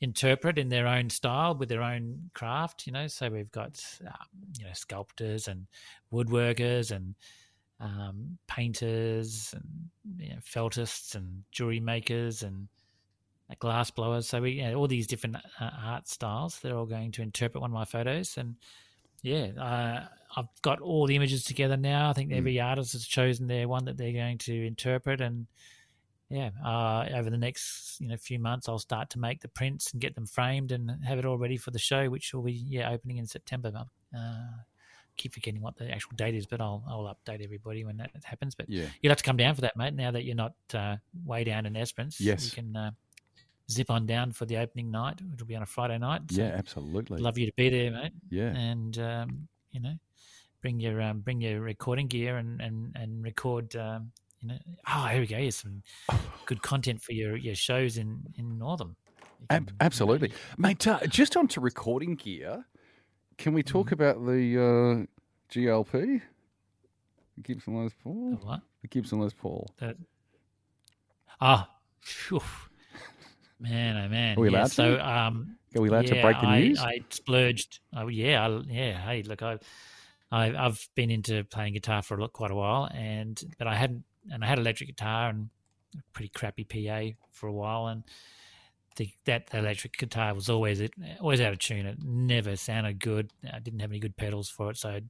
interpret 0.00 0.58
in 0.58 0.68
their 0.68 0.86
own 0.86 1.08
style 1.10 1.54
with 1.54 1.68
their 1.68 1.82
own 1.82 2.30
craft. 2.34 2.86
You 2.86 2.92
know, 2.92 3.06
so 3.06 3.28
we've 3.28 3.50
got 3.50 3.82
um, 4.02 4.12
you 4.58 4.64
know 4.64 4.72
sculptors 4.74 5.48
and 5.48 5.66
woodworkers 6.12 6.90
and 6.90 7.14
um, 7.80 8.38
painters 8.46 9.54
and 9.54 9.90
you 10.18 10.30
know, 10.34 10.40
feltists 10.42 11.14
and 11.14 11.44
jewelry 11.52 11.80
makers 11.80 12.42
and 12.42 12.68
glass 13.58 13.90
blowers. 13.90 14.26
So 14.28 14.40
we 14.40 14.52
you 14.52 14.62
know, 14.64 14.74
all 14.74 14.88
these 14.88 15.06
different 15.06 15.36
uh, 15.36 15.70
art 15.84 16.08
styles. 16.08 16.58
They're 16.58 16.76
all 16.76 16.86
going 16.86 17.12
to 17.12 17.22
interpret 17.22 17.60
one 17.60 17.70
of 17.70 17.74
my 17.74 17.84
photos, 17.84 18.36
and 18.38 18.56
yeah, 19.22 19.46
uh, 19.58 20.06
I've 20.36 20.62
got 20.62 20.80
all 20.80 21.06
the 21.06 21.16
images 21.16 21.44
together 21.44 21.76
now. 21.76 22.10
I 22.10 22.12
think 22.12 22.30
Mm. 22.30 22.36
every 22.36 22.60
artist 22.60 22.92
has 22.92 23.06
chosen 23.06 23.46
their 23.46 23.68
one 23.68 23.84
that 23.86 23.96
they're 23.96 24.12
going 24.12 24.38
to 24.38 24.66
interpret, 24.66 25.20
and 25.20 25.46
yeah, 26.28 26.50
uh, 26.64 27.06
over 27.14 27.30
the 27.30 27.38
next 27.38 28.00
you 28.00 28.08
know 28.08 28.16
few 28.16 28.38
months, 28.38 28.68
I'll 28.68 28.78
start 28.78 29.10
to 29.10 29.18
make 29.18 29.40
the 29.40 29.48
prints 29.48 29.92
and 29.92 30.00
get 30.00 30.14
them 30.14 30.26
framed 30.26 30.72
and 30.72 30.90
have 31.04 31.18
it 31.18 31.24
all 31.24 31.38
ready 31.38 31.56
for 31.56 31.70
the 31.70 31.78
show, 31.78 32.08
which 32.10 32.34
will 32.34 32.42
be 32.42 32.52
yeah 32.52 32.90
opening 32.90 33.18
in 33.18 33.26
September. 33.26 33.72
Uh, 34.16 34.36
keep 35.16 35.32
forgetting 35.32 35.62
what 35.62 35.76
the 35.76 35.90
actual 35.90 36.12
date 36.16 36.34
is, 36.34 36.46
but 36.46 36.60
I'll 36.60 36.84
I'll 36.88 37.14
update 37.14 37.42
everybody 37.42 37.84
when 37.84 37.96
that 37.98 38.10
happens. 38.24 38.54
But 38.54 38.68
Yeah. 38.68 38.86
you'll 39.00 39.10
have 39.10 39.18
to 39.18 39.24
come 39.24 39.36
down 39.36 39.54
for 39.54 39.60
that, 39.62 39.76
mate. 39.76 39.94
Now 39.94 40.10
that 40.10 40.24
you're 40.24 40.34
not 40.34 40.54
uh, 40.74 40.96
way 41.24 41.44
down 41.44 41.64
in 41.66 41.76
Esperance, 41.76 42.20
Yes. 42.20 42.44
you 42.44 42.50
can 42.50 42.76
uh, 42.76 42.90
zip 43.70 43.90
on 43.90 44.04
down 44.06 44.32
for 44.32 44.46
the 44.46 44.56
opening 44.58 44.90
night. 44.90 45.20
It'll 45.34 45.46
be 45.46 45.56
on 45.56 45.62
a 45.62 45.66
Friday 45.66 45.98
night. 45.98 46.22
So 46.30 46.42
Yeah, 46.42 46.48
absolutely. 46.56 47.20
love 47.20 47.38
you 47.38 47.46
to 47.46 47.52
be 47.56 47.68
there, 47.70 47.90
mate. 47.90 48.12
Yeah. 48.30 48.54
And 48.54 48.98
um, 48.98 49.48
you 49.70 49.80
know, 49.80 49.94
bring 50.60 50.80
your 50.80 51.00
um, 51.00 51.20
bring 51.20 51.40
your 51.40 51.60
recording 51.60 52.08
gear 52.08 52.36
and 52.36 52.60
and 52.60 52.96
and 52.96 53.22
record. 53.22 53.74
Um, 53.76 54.10
you 54.40 54.48
know, 54.48 54.58
oh, 54.88 55.06
here 55.06 55.20
we 55.20 55.26
go. 55.26 55.36
Here's 55.36 55.56
some 55.56 55.82
good 56.46 56.62
content 56.62 57.02
for 57.02 57.12
your 57.12 57.36
your 57.36 57.54
shows 57.54 57.96
in 57.98 58.20
in. 58.36 58.58
You 58.58 58.96
Ab- 59.50 59.66
can- 59.66 59.76
absolutely. 59.80 60.32
Mate, 60.58 60.86
uh, 60.86 61.06
just 61.06 61.36
onto 61.36 61.60
recording 61.60 62.14
gear, 62.16 62.64
can 63.38 63.52
we 63.54 63.62
talk 63.62 63.88
Mhm. 63.88 63.92
about 63.92 64.24
the 64.24 64.58
uh, 64.58 65.06
GLP? 65.52 66.22
The 67.36 67.42
Gibson 67.42 67.74
Les 67.76 67.90
The 67.90 67.94
Paul? 68.02 68.32
what? 68.42 68.60
The 68.82 68.88
Gibson 68.88 69.20
Les 69.20 69.32
Paul. 69.34 69.68
That, 69.78 69.96
ah, 71.40 71.68
phew. 72.00 72.40
man, 73.60 73.96
oh 73.96 74.08
man. 74.08 74.36
Are 74.36 74.40
we 74.40 74.50
yeah, 74.50 74.58
allowed 74.58 74.70
so, 74.70 74.96
to? 74.96 75.08
um, 75.08 75.56
Are 75.74 75.80
we 75.82 75.88
allowed 75.88 76.06
to 76.06 76.20
break 76.22 76.40
the 76.40 76.50
news? 76.58 76.78
I 76.80 77.00
splurged. 77.10 77.80
Oh 77.94 78.08
yeah, 78.08 78.46
I, 78.46 78.60
yeah. 78.66 78.92
Hey, 79.00 79.22
look, 79.22 79.42
I, 79.42 79.58
I, 80.32 80.54
I've 80.66 80.88
been 80.94 81.10
into 81.10 81.44
playing 81.44 81.74
guitar 81.74 82.02
for 82.02 82.18
a, 82.20 82.28
quite 82.28 82.50
a 82.50 82.54
while, 82.54 82.88
and 82.92 83.40
but 83.58 83.66
I 83.66 83.74
hadn't, 83.74 84.04
and 84.30 84.44
I 84.44 84.46
had 84.46 84.58
an 84.58 84.64
electric 84.64 84.90
guitar 84.90 85.30
and 85.30 85.50
pretty 86.12 86.30
crappy 86.30 86.64
PA 86.64 87.16
for 87.32 87.48
a 87.48 87.52
while, 87.52 87.86
and 87.86 88.04
the, 88.96 89.10
that 89.24 89.48
electric 89.52 89.96
guitar 89.96 90.34
was 90.34 90.48
always 90.48 90.82
always 91.20 91.40
out 91.40 91.52
of 91.52 91.58
tune. 91.58 91.86
It 91.86 91.98
never 92.02 92.56
sounded 92.56 92.98
good. 92.98 93.30
I 93.52 93.58
didn't 93.58 93.80
have 93.80 93.90
any 93.90 94.00
good 94.00 94.16
pedals 94.16 94.48
for 94.48 94.70
it, 94.70 94.76
so 94.76 94.90
I'd, 94.90 95.08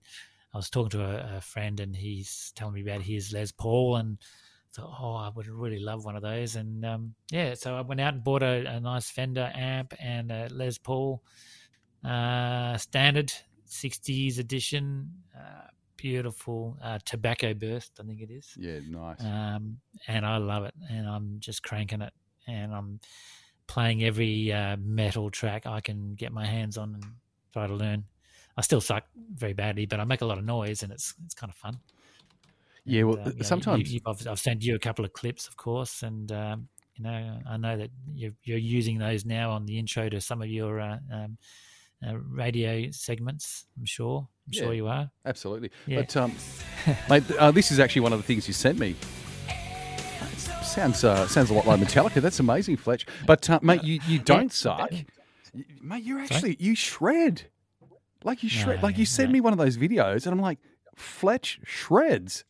I 0.54 0.58
was 0.58 0.70
talking 0.70 0.90
to 0.90 1.04
a, 1.04 1.36
a 1.36 1.40
friend, 1.40 1.80
and 1.80 1.94
he's 1.94 2.52
telling 2.54 2.74
me 2.74 2.82
about 2.82 3.02
his 3.02 3.32
Les 3.32 3.52
Paul, 3.52 3.96
and 3.96 4.18
thought, 4.76 4.96
oh, 5.00 5.14
I 5.14 5.30
would 5.34 5.48
really 5.48 5.78
love 5.78 6.04
one 6.04 6.16
of 6.16 6.22
those. 6.22 6.56
And 6.56 6.84
um, 6.84 7.14
yeah, 7.30 7.54
so 7.54 7.74
I 7.74 7.80
went 7.80 8.00
out 8.00 8.14
and 8.14 8.24
bought 8.24 8.42
a, 8.42 8.66
a 8.66 8.80
nice 8.80 9.10
Fender 9.10 9.50
amp 9.54 9.94
and 9.98 10.30
a 10.30 10.48
Les 10.50 10.78
Paul 10.78 11.22
uh, 12.04 12.76
standard 12.76 13.32
60s 13.68 14.38
edition, 14.38 15.10
uh, 15.36 15.68
beautiful 15.96 16.78
uh, 16.82 16.98
tobacco 17.04 17.54
burst, 17.54 17.98
I 18.00 18.04
think 18.04 18.20
it 18.20 18.30
is. 18.30 18.56
yeah, 18.56 18.80
nice. 18.84 19.24
Um, 19.24 19.80
and 20.08 20.26
I 20.26 20.38
love 20.38 20.64
it, 20.64 20.74
and 20.90 21.08
I'm 21.08 21.40
just 21.40 21.62
cranking 21.62 22.02
it, 22.02 22.12
and 22.46 22.74
I'm 22.74 23.00
playing 23.66 24.04
every 24.04 24.52
uh, 24.52 24.76
metal 24.78 25.30
track 25.30 25.66
I 25.66 25.80
can 25.80 26.14
get 26.14 26.32
my 26.32 26.46
hands 26.46 26.78
on 26.78 26.94
and 26.94 27.04
try 27.52 27.66
to 27.66 27.74
learn. 27.74 28.06
I 28.56 28.62
still 28.62 28.80
suck 28.80 29.06
very 29.16 29.54
badly, 29.54 29.86
but 29.86 30.00
I 30.00 30.04
make 30.04 30.22
a 30.22 30.26
lot 30.26 30.38
of 30.38 30.44
noise, 30.44 30.82
and 30.82 30.92
it's 30.92 31.14
it's 31.24 31.34
kind 31.34 31.50
of 31.50 31.56
fun. 31.56 31.80
yeah, 32.84 33.02
well, 33.04 33.18
And, 33.24 33.26
uh, 33.26 33.32
you 33.34 33.42
know, 33.42 33.44
sometimes. 33.44 33.92
you, 33.92 34.00
I've, 34.06 34.26
I've 34.26 34.38
sent 34.40 34.64
you 34.64 34.74
a 34.74 34.78
couple 34.78 35.04
of 35.04 35.12
clips, 35.12 35.48
of 35.48 35.56
course, 35.56 36.02
and 36.02 36.30
um, 36.32 36.68
you 36.94 37.04
know 37.04 37.40
I 37.48 37.56
know 37.56 37.76
that 37.76 37.90
you're, 38.12 38.32
you're 38.42 38.58
using 38.58 38.98
those 38.98 39.24
now 39.24 39.50
on 39.50 39.66
the 39.66 39.78
intro 39.78 40.08
to 40.08 40.20
some 40.20 40.42
of 40.42 40.48
your 40.48 40.80
uh, 40.80 40.98
um, 41.12 41.38
uh, 42.06 42.16
radio 42.16 42.90
segments. 42.90 43.66
I'm 43.78 43.84
sure. 43.84 44.26
I'm 44.46 44.52
Yeah. 44.52 44.62
sure 44.62 44.74
you 44.74 44.86
are. 44.88 45.10
Absolutely. 45.24 45.70
Yeah. 45.86 46.00
But, 46.00 46.16
um, 46.16 46.34
mate, 47.10 47.24
uh, 47.38 47.50
this 47.52 47.70
is 47.70 47.78
actually 47.78 48.02
one 48.02 48.12
of 48.12 48.18
the 48.18 48.24
things 48.24 48.48
you 48.48 48.54
sent 48.54 48.78
me. 48.78 48.96
Sounds 50.62 51.04
uh, 51.04 51.26
sounds 51.28 51.50
a 51.50 51.54
lot 51.54 51.66
like 51.66 51.80
Metallica. 51.80 52.20
That's 52.20 52.40
amazing, 52.40 52.76
Fletch. 52.76 53.06
But 53.26 53.48
uh, 53.48 53.60
mate, 53.62 53.82
you, 53.84 54.00
you 54.06 54.18
don't 54.18 54.52
suck, 54.52 54.92
You- 54.92 55.04
mate. 55.80 56.04
You're 56.04 56.18
actually 56.20 56.56
you 56.58 56.74
shred, 56.74 57.44
like 58.24 58.42
you 58.42 58.48
shred. 58.50 58.76
No, 58.76 58.82
like 58.82 58.98
you 58.98 59.06
send 59.06 59.28
no. 59.30 59.34
me 59.34 59.40
one 59.40 59.52
of 59.54 59.58
those 59.58 59.78
videos, 59.78 60.24
and 60.26 60.32
I'm 60.34 60.40
like, 60.40 60.58
Fletch 60.94 61.60
shreds, 61.64 62.44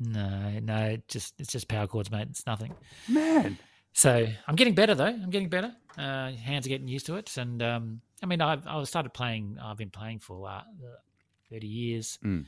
No, 0.00 0.58
no, 0.62 0.76
it 0.86 1.06
just 1.08 1.34
it's 1.38 1.52
just 1.52 1.68
power 1.68 1.86
chords, 1.86 2.10
mate. 2.10 2.28
It's 2.30 2.46
nothing. 2.46 2.72
man. 3.08 3.58
So 3.92 4.26
I'm 4.48 4.56
getting 4.56 4.74
better 4.74 4.94
though. 4.94 5.04
I'm 5.04 5.30
getting 5.30 5.48
better. 5.50 5.72
Uh, 5.98 6.32
hands 6.32 6.66
are 6.66 6.70
getting 6.70 6.88
used 6.88 7.06
to 7.06 7.16
it, 7.16 7.36
and 7.36 7.62
um, 7.62 8.00
I 8.24 8.26
mean, 8.26 8.40
I've 8.40 8.66
I 8.66 8.82
started 8.84 9.12
playing. 9.12 9.58
I've 9.62 9.76
been 9.76 9.90
playing 9.90 10.18
for 10.20 10.48
uh, 10.48 10.62
thirty 11.50 11.68
years, 11.68 12.18
Mm. 12.24 12.46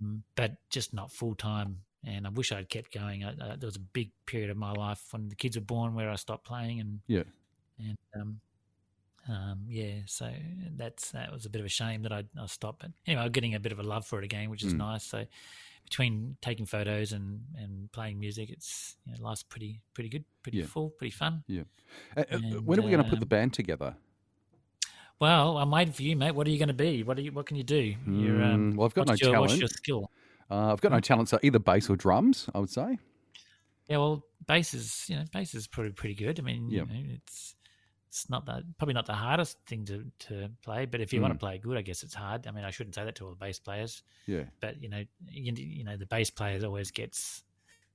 Um, 0.00 0.22
but 0.36 0.52
just 0.70 0.92
not 0.94 1.10
full 1.10 1.34
time 1.34 1.78
and 2.04 2.26
I 2.26 2.30
wish 2.30 2.52
I'd 2.52 2.68
kept 2.68 2.92
going. 2.92 3.24
I, 3.24 3.30
I, 3.30 3.56
there 3.56 3.66
was 3.66 3.76
a 3.76 3.80
big 3.80 4.10
period 4.26 4.50
of 4.50 4.56
my 4.56 4.70
life 4.72 5.02
when 5.10 5.28
the 5.28 5.34
kids 5.34 5.56
were 5.56 5.64
born 5.64 5.94
where 5.94 6.08
I 6.08 6.14
stopped 6.16 6.44
playing, 6.46 6.80
and 6.80 7.00
Yeah. 7.08 7.24
and 7.78 7.98
um, 8.14 8.40
um, 9.28 9.64
yeah, 9.68 9.94
so 10.06 10.32
that's 10.76 11.10
that 11.10 11.32
was 11.32 11.46
a 11.46 11.50
bit 11.50 11.60
of 11.60 11.66
a 11.66 11.70
shame 11.70 12.02
that 12.02 12.12
I, 12.12 12.24
I 12.40 12.46
stopped. 12.46 12.80
But 12.80 12.92
anyway, 13.06 13.22
I'm 13.24 13.32
getting 13.32 13.54
a 13.54 13.60
bit 13.60 13.72
of 13.72 13.80
a 13.80 13.82
love 13.82 14.06
for 14.06 14.18
it 14.20 14.24
again, 14.24 14.50
which 14.50 14.62
is 14.62 14.72
Mm. 14.74 14.78
nice. 14.78 15.04
So 15.04 15.26
between 15.82 16.36
taking 16.42 16.66
photos 16.66 17.12
and, 17.12 17.40
and 17.56 17.90
playing 17.92 18.18
music, 18.20 18.50
it's 18.50 18.96
you 19.04 19.12
know, 19.12 19.18
life's 19.24 19.42
pretty 19.42 19.80
pretty 19.94 20.08
good, 20.08 20.24
pretty 20.42 20.58
Yeah. 20.58 20.66
full, 20.66 20.90
pretty 20.90 21.12
fun. 21.12 21.42
Uh, 21.50 21.60
uh, 22.16 22.24
And, 22.30 22.66
when 22.66 22.78
are 22.78 22.82
we 22.82 22.90
going 22.90 23.02
to 23.02 23.10
put 23.10 23.18
the 23.20 23.24
um, 23.24 23.28
band 23.28 23.52
together? 23.54 23.96
Well, 25.18 25.56
I'm 25.58 25.70
waiting 25.70 25.92
for 25.94 26.02
you, 26.02 26.14
mate. 26.16 26.32
What 26.34 26.46
are 26.46 26.50
you 26.50 26.58
going 26.58 26.68
to 26.68 26.74
be? 26.74 27.02
What 27.02 27.16
are 27.18 27.22
you? 27.22 27.32
What 27.32 27.46
can 27.46 27.56
you 27.56 27.62
do? 27.62 27.94
You're, 28.06 28.42
um, 28.42 28.72
Mm, 28.72 28.76
well, 28.76 28.86
I've 28.86 28.94
got 28.94 29.06
no 29.06 29.14
your, 29.14 29.32
talent. 29.32 29.50
What's 29.50 29.60
your 29.60 29.68
skill? 29.68 30.10
Uh, 30.50 30.72
I've 30.72 30.80
got 30.80 30.92
no 30.92 31.00
talent, 31.00 31.28
so 31.28 31.38
either 31.42 31.58
bass 31.58 31.88
or 31.88 31.96
drums, 31.96 32.48
I 32.54 32.58
would 32.58 32.70
say. 32.70 32.98
Yeah, 33.88 33.98
well, 33.98 34.24
bass 34.46 34.74
is 34.74 35.06
you 35.08 35.16
know 35.16 35.24
bass 35.32 35.54
is 35.54 35.66
pretty 35.66 35.90
pretty 35.92 36.14
good. 36.14 36.38
I 36.38 36.42
mean, 36.42 36.68
Yeah. 36.70 36.82
you 36.90 37.08
know, 37.08 37.14
it's 37.14 37.54
it's 38.08 38.28
not 38.30 38.46
that 38.46 38.62
probably 38.78 38.94
not 38.94 39.06
the 39.06 39.14
hardest 39.14 39.58
thing 39.66 39.84
to, 39.86 40.04
to 40.20 40.50
play, 40.62 40.86
but 40.86 41.00
if 41.00 41.12
you 41.12 41.20
want 41.20 41.32
Mm. 41.32 41.36
to 41.36 41.40
play 41.40 41.58
good, 41.58 41.76
I 41.76 41.82
guess 41.82 42.02
it's 42.02 42.14
hard. 42.14 42.46
I 42.46 42.50
mean, 42.50 42.64
I 42.64 42.70
shouldn't 42.70 42.94
say 42.94 43.04
that 43.04 43.14
to 43.16 43.24
all 43.24 43.30
the 43.30 43.36
bass 43.36 43.58
players, 43.58 44.02
Yeah. 44.26 44.44
but 44.60 44.82
you 44.82 44.88
know, 44.88 45.04
you, 45.28 45.52
you 45.54 45.84
know, 45.84 45.96
the 45.96 46.06
bass 46.06 46.30
players 46.30 46.64
always 46.64 46.90
gets, 46.90 47.42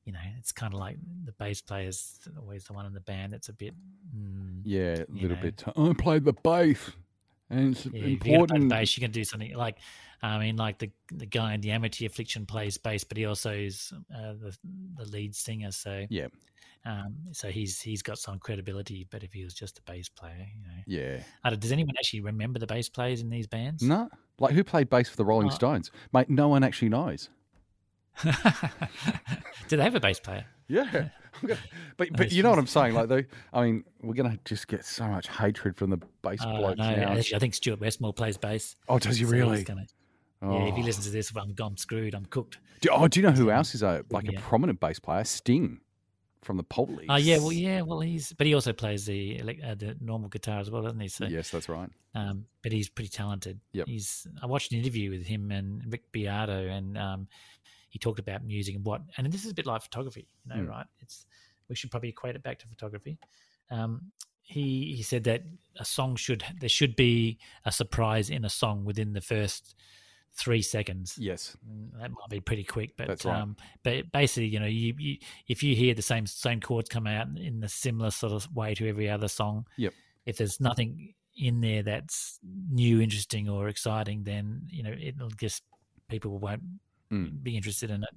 you 0.05 0.11
know, 0.13 0.19
it's 0.37 0.51
kind 0.51 0.73
of 0.73 0.79
like 0.79 0.97
the 1.25 1.31
bass 1.33 1.61
players 1.61 2.19
always 2.39 2.65
the 2.65 2.73
one 2.73 2.85
in 2.85 2.93
the 2.93 2.99
band 3.01 3.33
that's 3.33 3.49
a 3.49 3.53
bit. 3.53 3.73
Mm, 4.15 4.61
Yeah, 4.63 5.03
a 5.09 5.11
little 5.11 5.37
know. 5.37 5.41
bit. 5.41 5.63
I 5.75 5.93
played 5.93 6.23
the 6.25 6.33
bass, 6.33 6.91
and 7.51 7.75
it's 7.75 7.85
yeah, 7.85 7.91
if 7.91 7.93
you're 7.93 8.09
gonna 8.09 8.17
play 8.17 8.33
the 8.33 8.35
important. 8.35 8.69
bass, 8.69 8.97
you 8.97 9.01
can 9.01 9.11
do 9.11 9.23
something 9.23 9.55
like, 9.55 9.77
I 10.23 10.37
mean, 10.39 10.55
like 10.55 10.79
the 10.79 10.89
the 11.11 11.25
guy 11.25 11.53
in 11.53 11.61
the 11.61 11.71
Amity 11.71 12.05
Affliction 12.05 12.45
plays 12.45 12.77
bass, 12.77 13.03
but 13.03 13.17
he 13.17 13.25
also 13.25 13.51
is 13.51 13.93
uh, 14.15 14.33
the 14.33 14.57
the 14.95 15.05
lead 15.05 15.35
singer. 15.35 15.71
So 15.71 16.05
Yeah. 16.09 16.27
um, 16.85 17.15
so 17.31 17.49
he's 17.49 17.79
he's 17.81 18.01
got 18.01 18.17
some 18.17 18.39
credibility. 18.39 19.07
But 19.09 19.23
if 19.23 19.33
he 19.33 19.43
was 19.43 19.53
just 19.53 19.79
a 19.79 19.81
bass 19.83 20.09
player, 20.09 20.47
you 20.55 20.61
know, 20.63 20.83
Yeah. 20.87 21.23
Does 21.55 21.71
anyone 21.71 21.95
actually 21.97 22.21
remember 22.21 22.59
the 22.59 22.67
bass 22.67 22.89
players 22.89 23.21
in 23.21 23.29
these 23.29 23.47
bands? 23.47 23.83
No, 23.83 24.09
like 24.39 24.53
who 24.53 24.63
played 24.63 24.89
bass 24.89 25.09
for 25.09 25.17
the 25.17 25.25
Rolling 25.25 25.49
Uh, 25.49 25.51
Stones? 25.51 25.91
Mate, 26.13 26.29
no 26.29 26.47
one 26.49 26.63
actually 26.63 26.89
knows. 26.89 27.29
Do 28.23 29.77
they 29.77 29.83
have 29.83 29.95
a 29.95 29.99
bass 29.99 30.19
player? 30.19 30.45
Yeah, 30.71 31.09
gonna- 31.41 31.57
but 31.97 32.09
but 32.13 32.31
you 32.31 32.43
know 32.43 32.49
what 32.49 32.59
I'm 32.59 32.67
saying? 32.67 32.93
Like, 32.93 33.09
though, 33.09 33.23
I 33.53 33.63
mean, 33.63 33.83
we're 34.01 34.13
gonna 34.13 34.39
just 34.45 34.67
get 34.67 34.85
so 34.85 35.07
much 35.07 35.27
hatred 35.27 35.75
from 35.77 35.89
the 35.89 35.99
bass 36.21 36.39
Uh, 36.41 36.57
blokes 36.57 36.77
no, 36.79 36.95
now. 36.95 37.11
actually, 37.13 37.35
I 37.35 37.39
think 37.39 37.53
Stuart 37.55 37.81
Westmore 37.81 38.13
plays 38.13 38.37
bass. 38.37 38.75
Oh, 38.87 38.99
does 38.99 39.17
he 39.17 39.25
so 39.25 39.31
really? 39.31 39.63
gonna- 39.63 39.85
oh. 40.41 40.57
Yeah, 40.59 40.69
if 40.69 40.75
he 40.75 40.83
listens 40.83 41.05
to 41.07 41.11
this, 41.11 41.31
I'm, 41.35 41.53
I'm 41.59 41.77
screwed. 41.77 42.15
I'm 42.15 42.25
cooked. 42.25 42.57
do, 42.81 42.89
oh, 42.91 43.07
do 43.07 43.19
you 43.19 43.25
know 43.25 43.31
who 43.33 43.51
else 43.51 43.75
is 43.75 43.83
a 43.83 44.03
like 44.09 44.27
a 44.27 44.33
prominent 44.39 44.79
bass 44.79 44.99
player? 44.99 45.23
Sting 45.23 45.81
from 46.41 46.57
the 46.57 46.63
Police. 46.63 47.05
Oh 47.09 47.17
yeah, 47.17 47.37
well 47.37 47.51
yeah, 47.51 47.81
well 47.81 47.99
he's 47.99 48.33
but 48.33 48.47
he 48.47 48.53
also 48.55 48.73
plays 48.73 49.05
the 49.05 49.39
uh, 49.63 49.75
the 49.75 49.95
normal 50.01 50.29
guitar 50.29 50.59
as 50.59 50.71
well, 50.71 50.81
doesn't 50.81 50.99
he? 50.99 51.07
So 51.07 51.25
yes, 51.25 51.49
that's 51.51 51.69
right. 51.69 51.89
um, 52.15 52.45
but 52.63 52.71
he's 52.71 52.89
pretty 52.89 53.09
talented. 53.09 53.59
Yep. 53.73 53.87
He's 53.87 54.25
I 54.41 54.47
watched 54.47 54.71
an 54.71 54.79
interview 54.79 55.11
with 55.11 55.23
him 55.25 55.51
and 55.51 55.83
Rick 55.91 56.11
Beato, 56.11 56.67
and 56.67 56.97
um, 56.97 57.27
he 57.91 57.99
talked 57.99 58.19
about 58.19 58.43
music 58.43 58.73
and 58.75 58.83
what, 58.83 59.01
and 59.17 59.31
this 59.31 59.45
is 59.45 59.51
a 59.51 59.53
bit 59.53 59.65
like 59.67 59.81
photography, 59.83 60.27
you 60.43 60.49
know, 60.55 60.61
Mm. 60.63 60.69
right? 60.69 60.85
It's 61.01 61.25
we 61.69 61.75
should 61.75 61.91
probably 61.91 62.09
equate 62.09 62.35
it 62.35 62.41
back 62.43 62.57
to 62.59 62.67
photography. 62.67 63.17
Um, 63.69 64.11
he 64.41 64.93
he 64.97 65.03
said 65.03 65.23
that 65.25 65.43
a 65.79 65.85
song 65.85 66.15
should 66.15 66.43
there 66.59 66.67
should 66.69 66.95
be 66.95 67.37
a 67.65 67.71
surprise 67.71 68.29
in 68.29 68.43
a 68.45 68.49
song 68.49 68.83
within 68.85 69.13
the 69.13 69.21
first 69.21 69.75
three 70.33 70.61
seconds. 70.61 71.17
Yes, 71.19 71.55
Mm, 71.69 71.99
That 71.99 72.11
might 72.11 72.29
be 72.29 72.39
pretty 72.39 72.63
quick, 72.63 72.95
but 72.97 73.07
That's 73.07 73.25
right. 73.25 73.39
um, 73.41 73.55
but 73.83 74.11
basically, 74.13 74.47
you 74.47 74.59
know, 74.61 74.65
you, 74.65 74.93
you 74.97 75.17
if 75.47 75.61
you 75.63 75.75
hear 75.75 75.93
the 75.93 76.01
same 76.01 76.25
same 76.25 76.59
chords 76.61 76.89
come 76.89 77.05
out 77.07 77.27
in 77.37 77.63
a 77.63 77.69
similar 77.69 78.11
sort 78.11 78.33
of 78.33 78.47
way 78.55 78.73
to 78.75 78.87
every 78.89 79.09
other 79.09 79.27
song, 79.27 79.67
Yep. 79.77 79.93
If 80.25 80.37
there's 80.37 80.59
nothing 80.59 81.13
in 81.35 81.61
there 81.61 81.81
that's 81.83 82.39
new, 82.69 83.01
interesting, 83.01 83.49
or 83.49 83.67
exciting, 83.69 84.23
then 84.23 84.67
you 84.69 84.83
know 84.83 84.93
it'll 84.99 85.29
just 85.31 85.63
people 86.09 86.37
won't 86.39 86.63
Mm. 87.11 87.43
be 87.43 87.55
interested 87.57 87.89
in 87.91 88.03
it. 88.03 88.09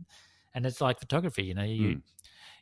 And 0.54 0.64
it's 0.66 0.80
like 0.80 1.00
photography, 1.00 1.44
you 1.44 1.54
know, 1.54 1.64
you 1.64 1.96
Mm. 1.96 2.02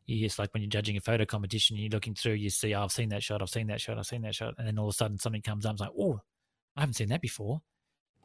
you 0.07 0.19
just 0.19 0.39
like 0.39 0.53
when 0.55 0.63
you're 0.63 0.71
judging 0.71 0.97
a 0.97 1.01
photo 1.01 1.25
competition, 1.25 1.77
you're 1.77 1.91
looking 1.91 2.15
through, 2.15 2.33
you 2.35 2.51
see, 2.51 2.75
oh, 2.75 2.83
I've 2.83 2.93
seen 2.93 3.11
that 3.11 3.23
shot, 3.23 3.41
I've 3.43 3.51
seen 3.51 3.69
that 3.69 3.81
shot, 3.81 3.99
I've 3.99 4.07
seen 4.07 4.23
that 4.23 4.35
shot, 4.35 4.55
and 4.59 4.67
then 4.67 4.79
all 4.79 4.89
of 4.89 4.95
a 4.95 4.97
sudden 4.97 5.19
something 5.19 5.43
comes 5.43 5.65
up, 5.65 5.73
it's 5.73 5.81
like, 5.81 5.91
oh, 5.99 6.21
I 6.77 6.81
haven't 6.81 6.95
seen 6.95 7.09
that 7.11 7.21
before. 7.21 7.63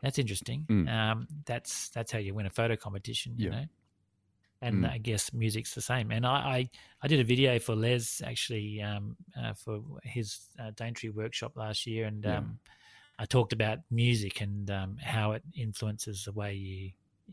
That's 0.02 0.18
interesting. 0.20 0.66
Mm. 0.70 0.90
Um, 0.90 1.28
that's 1.46 1.90
that's 1.90 2.12
how 2.12 2.20
you 2.20 2.34
win 2.34 2.46
a 2.46 2.50
photo 2.50 2.76
competition, 2.76 3.34
you 3.38 3.46
Yeah. 3.46 3.52
know. 3.52 3.66
And 4.62 4.84
Mm. 4.84 4.92
I 4.92 4.98
guess 4.98 5.34
music's 5.34 5.76
the 5.76 5.82
same. 5.82 6.12
And 6.12 6.26
I, 6.26 6.32
I, 6.32 6.70
I 7.04 7.08
did 7.08 7.20
a 7.20 7.24
video 7.24 7.60
for 7.60 7.76
Les 7.76 8.22
actually 8.26 8.82
um, 8.82 9.16
uh, 9.40 9.54
for 9.54 9.84
his 10.04 10.48
uh, 10.60 10.72
Daintree 10.72 11.10
workshop 11.10 11.56
last 11.56 11.86
year, 11.86 12.06
and 12.06 12.26
Yeah. 12.26 12.38
um, 12.38 12.60
I 13.20 13.26
talked 13.26 13.54
about 13.54 13.80
music 13.92 14.42
and 14.42 14.70
um, 14.72 14.98
how 14.98 15.34
it 15.34 15.44
influences 15.56 16.26
the 16.26 16.32
way 16.32 16.54
you 16.56 16.92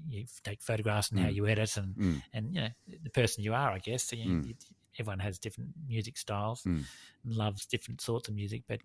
you 0.09 0.27
take 0.43 0.61
photographs 0.63 1.11
and 1.11 1.21
how 1.21 1.29
Mm. 1.29 1.35
you 1.35 1.47
edit 1.47 1.77
and 1.77 1.95
Mm. 1.97 2.23
and 2.33 2.55
you 2.55 2.61
know 2.63 2.69
the 3.03 3.11
person 3.11 3.45
you 3.45 3.55
are, 3.55 3.71
I 3.71 3.79
guess. 3.79 4.05
So, 4.05 4.17
you 4.17 4.25
Mm. 4.31 4.51
it- 4.51 4.67
everyone 4.99 5.19
has 5.21 5.39
different 5.39 5.71
music 5.87 6.17
styles, 6.17 6.63
Mm. 6.65 6.85
and 7.25 7.35
loves 7.35 7.67
different 7.67 8.01
sorts 8.01 8.29
of 8.29 8.35
music. 8.35 8.63
But 8.67 8.81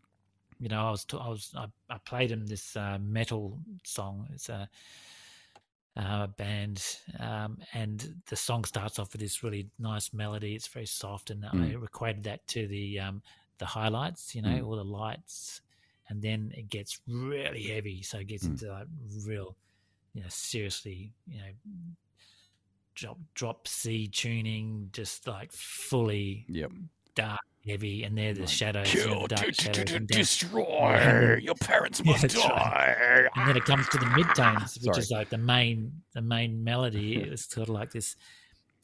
you 0.59 0.67
know, 0.69 0.87
I 0.87 0.91
was 0.91 1.05
t- 1.05 1.17
I 1.17 1.27
was 1.29 1.53
I, 1.55 1.67
I 1.89 1.97
played 1.99 2.31
him 2.31 2.45
this 2.47 2.75
uh, 2.75 2.97
metal 2.99 3.61
song. 3.83 4.27
It's 4.33 4.49
a, 4.49 4.69
uh 5.95 6.27
band, 6.27 6.97
um, 7.19 7.57
and 7.73 8.21
the 8.27 8.35
song 8.35 8.63
starts 8.63 8.99
off 8.99 9.11
with 9.11 9.21
this 9.21 9.43
really 9.43 9.69
nice 9.79 10.13
melody. 10.13 10.55
It's 10.55 10.67
very 10.67 10.85
soft, 10.85 11.29
and 11.29 11.45
I 11.45 11.49
Mm. 11.49 11.83
equated 11.83 12.23
that 12.23 12.47
to 12.49 12.67
the 12.67 12.99
um, 12.99 13.21
the 13.57 13.65
highlights. 13.65 14.33
You 14.35 14.41
know, 14.41 14.49
Mm. 14.61 14.65
all 14.65 14.75
the 14.77 14.83
lights, 14.85 15.61
and 16.07 16.21
then 16.21 16.51
it 16.55 16.69
gets 16.69 16.99
really 17.07 17.63
heavy. 17.63 18.01
So 18.03 18.19
it 18.19 18.27
gets 18.27 18.45
into 18.45 18.67
like 18.71 18.87
real, 19.25 19.57
you 20.13 20.21
know, 20.21 20.27
seriously, 20.29 21.13
you 21.27 21.37
know, 21.39 21.51
drop 22.95 23.17
drop 23.33 23.67
C 23.67 24.07
tuning, 24.07 24.89
just 24.91 25.27
like 25.27 25.51
fully 25.53 26.45
Yep. 26.49 26.71
dark, 27.15 27.39
heavy, 27.65 28.03
and 28.03 28.17
they're 28.17 28.33
the 28.33 28.41
Like, 28.41 28.49
shadows, 28.49 28.89
Kill, 28.91 29.21
the 29.23 29.27
dark 29.29 29.45
d- 29.45 29.51
d- 29.51 29.63
shadows, 29.63 29.85
d- 29.85 29.95
and, 29.95 30.07
then, 30.07 30.17
destroy. 30.19 31.37
Your 31.41 31.55
parents 31.55 32.01
must 32.05 32.21
that's 32.23 32.33
die. 32.35 33.27
and 33.35 33.47
then 33.49 33.55
it 33.57 33.65
comes 33.65 33.87
to 33.89 33.97
the 33.97 34.05
midtones, 34.05 34.85
which 34.85 34.97
is 34.97 35.11
like 35.11 35.29
the 35.29 35.37
main 35.37 36.01
the 36.13 36.21
main 36.21 36.63
melody. 36.63 37.15
It's 37.31 37.49
sort 37.49 37.69
of 37.69 37.73
like 37.75 37.91
this, 37.91 38.15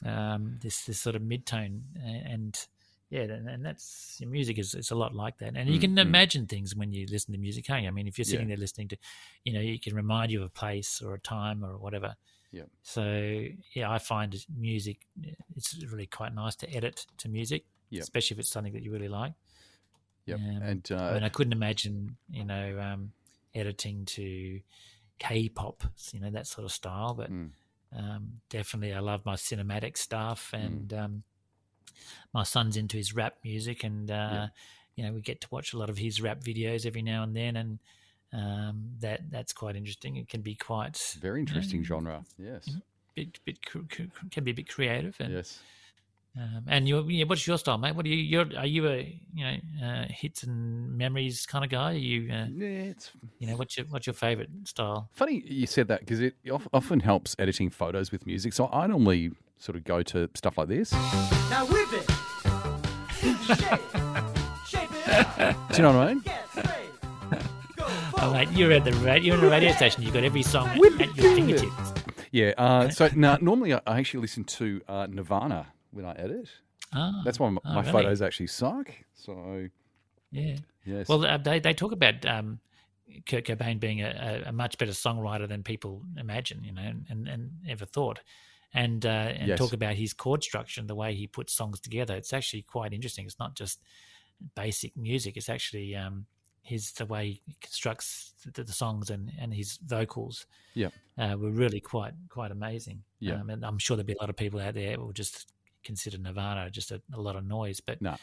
um, 0.06 0.58
this 0.62 0.86
this 0.86 1.00
sort 1.02 1.16
of 1.16 1.22
midtone, 1.22 1.82
and 2.04 2.58
yeah, 3.16 3.34
and, 3.36 3.50
and 3.50 3.66
that's 3.66 4.18
your 4.20 4.30
music 4.30 4.60
is 4.60 4.74
it's 4.74 4.92
a 4.92 4.96
lot 4.96 5.16
like 5.16 5.38
that, 5.40 5.56
and 5.56 5.70
you 5.70 5.78
Mm, 5.78 5.82
can 5.82 5.96
mm. 5.96 6.02
imagine 6.02 6.46
things 6.48 6.76
when 6.76 6.92
you 6.92 7.06
listen 7.10 7.34
to 7.34 7.40
music, 7.40 7.66
can't 7.66 7.84
you? 7.84 7.88
I 7.88 7.92
mean, 7.92 8.08
if 8.08 8.18
you're 8.18 8.26
sitting 8.26 8.48
Yeah. 8.48 8.56
there 8.56 8.62
listening 8.66 8.90
to, 8.90 8.98
you 9.46 9.54
know, 9.54 9.62
you 9.62 9.80
can 9.80 9.96
remind 9.96 10.32
you 10.32 10.42
of 10.42 10.48
a 10.48 10.50
place 10.50 11.02
or 11.02 11.14
a 11.14 11.20
time 11.20 11.64
or 11.64 11.78
whatever. 11.78 12.16
Yeah. 12.52 12.64
So 12.84 13.04
yeah, 13.74 13.90
I 13.92 14.00
find 14.00 14.36
music 14.58 14.98
it's 15.56 15.84
really 15.92 16.08
quite 16.08 16.34
nice 16.36 16.56
to 16.58 16.76
edit 16.76 17.06
to 17.20 17.30
music, 17.30 17.66
Yep. 17.90 18.04
especially 18.04 18.36
if 18.36 18.40
it's 18.40 18.50
something 18.52 18.74
that 18.74 18.84
you 18.84 18.92
really 18.92 19.08
like. 19.08 19.34
Yeah. 20.26 20.36
Um, 20.36 20.62
and 20.64 20.92
I 20.92 20.96
uh, 20.96 21.14
mean, 21.14 21.24
I 21.24 21.30
couldn't 21.30 21.54
imagine, 21.54 22.18
you 22.30 22.46
know, 22.46 22.80
um, 22.80 23.12
editing 23.54 24.06
to 24.06 24.60
K-pop, 25.20 25.84
you 26.12 26.20
know, 26.20 26.32
that 26.32 26.48
sort 26.48 26.66
of 26.66 26.72
style. 26.72 27.14
But 27.14 27.32
Mm. 27.32 27.52
um, 27.96 28.42
definitely, 28.50 28.94
I 28.94 29.00
love 29.00 29.26
my 29.26 29.36
cinematic 29.36 29.98
stuff, 29.98 30.52
Mm. 30.54 30.66
and 30.66 30.94
um, 30.94 31.24
my 32.34 32.44
son's 32.44 32.78
into 32.78 32.98
his 32.98 33.14
rap 33.16 33.36
music, 33.44 33.84
and 33.84 34.10
uh, 34.12 34.48
you 34.96 35.04
know, 35.04 35.12
we 35.14 35.22
get 35.22 35.42
to 35.42 35.48
watch 35.52 35.74
a 35.74 35.78
lot 35.78 35.90
of 35.90 35.98
his 35.98 36.22
rap 36.22 36.42
videos 36.42 36.86
every 36.86 37.02
now 37.02 37.24
and 37.24 37.36
then, 37.36 37.56
and 37.58 37.80
um, 38.34 38.92
that 39.00 39.30
that's 39.30 39.54
quite 39.54 39.76
interesting. 39.76 40.16
It 40.18 40.30
can 40.30 40.42
be 40.42 40.56
quite 40.56 41.18
very 41.22 41.40
interesting 41.40 41.82
Yeah. 41.82 41.88
genre. 41.88 42.26
Yes. 42.38 42.78
Bit, 43.16 43.40
bit 43.46 43.60
can 43.62 44.44
be 44.44 44.52
a 44.52 44.54
bit 44.54 44.68
creative, 44.68 45.16
and 45.20 45.34
Yes. 45.34 45.60
um, 46.38 46.66
and 46.68 46.86
you, 46.86 47.08
yeah, 47.08 47.24
what's 47.24 47.48
your 47.48 47.58
style, 47.58 47.78
mate? 47.78 47.96
What 47.96 48.06
are 48.06 48.10
you? 48.10 48.18
You're, 48.18 48.58
are 48.58 48.66
you 48.66 48.88
a 48.90 49.22
you 49.34 49.46
know 49.46 49.86
uh, 49.86 50.06
hits 50.10 50.44
and 50.44 50.98
memories 50.98 51.46
kind 51.46 51.64
of 51.64 51.72
guy? 51.72 51.94
Are 51.94 51.98
you 51.98 52.30
uh, 52.32 52.48
Yeah, 52.52 52.92
it's 52.92 53.12
you 53.40 53.48
know 53.48 53.56
what's 53.56 53.78
your 53.78 53.86
what's 53.88 54.06
your 54.06 54.14
favorite 54.14 54.50
style? 54.66 55.10
funny 55.14 55.42
you 55.46 55.66
said 55.66 55.88
that 55.88 56.02
because 56.02 56.20
it 56.20 56.36
often 56.74 57.00
helps 57.00 57.38
editing 57.40 57.70
photos 57.70 58.12
with 58.12 58.26
music. 58.26 58.52
So 58.52 58.68
I 58.68 58.86
normally 58.88 59.32
sort 59.58 59.76
of 59.76 59.84
go 59.84 60.04
to 60.04 60.30
stuff 60.36 60.58
like 60.58 60.68
this. 60.68 60.92
Now 61.50 61.66
whip 61.66 61.88
it. 61.94 62.10
Shape. 63.46 63.82
Shape 64.68 64.90
it. 64.92 65.56
Do 65.72 65.76
you 65.78 65.82
know 65.84 65.98
what 65.98 66.08
I 66.08 66.14
mean? 66.14 66.20
Get 66.20 66.42
Oh, 67.78 68.18
forward. 68.18 68.34
mate, 68.34 68.52
you're 68.52 68.72
at 68.72 68.84
the 68.86 68.94
radio, 68.94 69.36
you're 69.36 69.44
in 69.44 69.46
a 69.46 69.50
radio 69.52 69.72
station. 69.74 70.02
You've 70.04 70.14
got 70.14 70.24
every 70.24 70.42
song 70.42 70.68
at, 70.70 70.80
Whip 70.80 71.00
at 71.00 71.16
your 71.16 71.36
fingertips. 71.36 71.94
Yeah. 72.32 72.54
Uh, 72.58 72.90
so 72.90 73.10
no, 73.16 73.38
normally 73.42 73.74
I 73.74 73.82
I 73.86 74.00
actually 74.00 74.22
listen 74.22 74.44
to 74.46 74.82
uh, 74.88 75.08
Nirvana 75.10 75.68
when 75.92 76.06
I 76.06 76.14
edit. 76.14 76.50
Ah, 76.94 77.22
That's 77.26 77.40
why 77.40 77.50
my, 77.50 77.60
Oh, 77.66 77.74
my 77.74 77.82
really? 77.82 77.92
photos 77.92 78.22
actually 78.22 78.48
suck. 78.48 78.90
So 79.14 79.68
yeah. 80.32 80.56
yes. 80.86 81.08
Well, 81.10 81.26
uh, 81.26 81.38
they 81.38 81.60
they 81.60 81.74
talk 81.74 81.92
about 81.92 82.26
um, 82.26 82.60
Kurt 83.28 83.46
Cobain 83.46 83.80
being 83.80 84.02
a, 84.02 84.42
a, 84.46 84.50
a 84.50 84.52
much 84.52 84.78
better 84.78 84.92
songwriter 84.94 85.48
than 85.48 85.62
people 85.64 86.02
imagine, 86.18 86.64
you 86.64 86.72
know, 86.72 86.92
and 87.10 87.28
and 87.28 87.52
ever 87.68 87.86
thought. 87.86 88.22
And 88.76 89.06
uh, 89.06 89.10
and 89.40 89.48
Yes. 89.48 89.58
talk 89.58 89.74
about 89.74 89.96
his 89.96 90.14
chord 90.14 90.44
structure 90.44 90.80
and 90.82 90.90
the 90.90 90.96
way 90.96 91.16
he 91.16 91.28
puts 91.28 91.54
songs 91.54 91.80
together. 91.80 92.16
It's 92.16 92.34
actually 92.34 92.62
quite 92.64 92.94
interesting. 92.94 93.26
It's 93.26 93.40
not 93.40 93.56
just 93.56 93.80
basic 94.56 94.96
music. 94.98 95.38
It's 95.38 95.50
actually 95.50 95.96
um, 95.96 96.26
his 96.62 96.92
the 96.92 97.06
way 97.06 97.42
he 97.46 97.56
constructs 97.62 98.34
the, 98.54 98.64
the 98.64 98.74
songs 98.74 99.10
and, 99.10 99.32
and 99.40 99.54
his 99.54 99.78
vocals. 99.86 100.46
Yeah. 100.74 100.90
uh, 101.18 101.36
were 101.40 101.52
really 101.52 101.80
quite 101.80 102.14
quite 102.30 102.52
amazing. 102.52 103.04
Yeah. 103.20 103.40
um, 103.40 103.50
and 103.50 103.64
I'm 103.66 103.80
sure 103.80 103.96
there'll 103.98 104.06
be 104.08 104.14
a 104.20 104.22
lot 104.22 104.30
of 104.30 104.36
people 104.36 104.60
out 104.60 104.74
there 104.74 104.96
who 104.96 105.06
will 105.06 105.14
just 105.14 105.48
consider 105.84 106.18
Nirvana 106.18 106.70
just 106.70 106.92
a, 106.92 107.02
a 107.14 107.22
lot 107.22 107.36
of 107.38 107.46
noise, 107.46 107.80
but 107.80 108.02
No. 108.02 108.16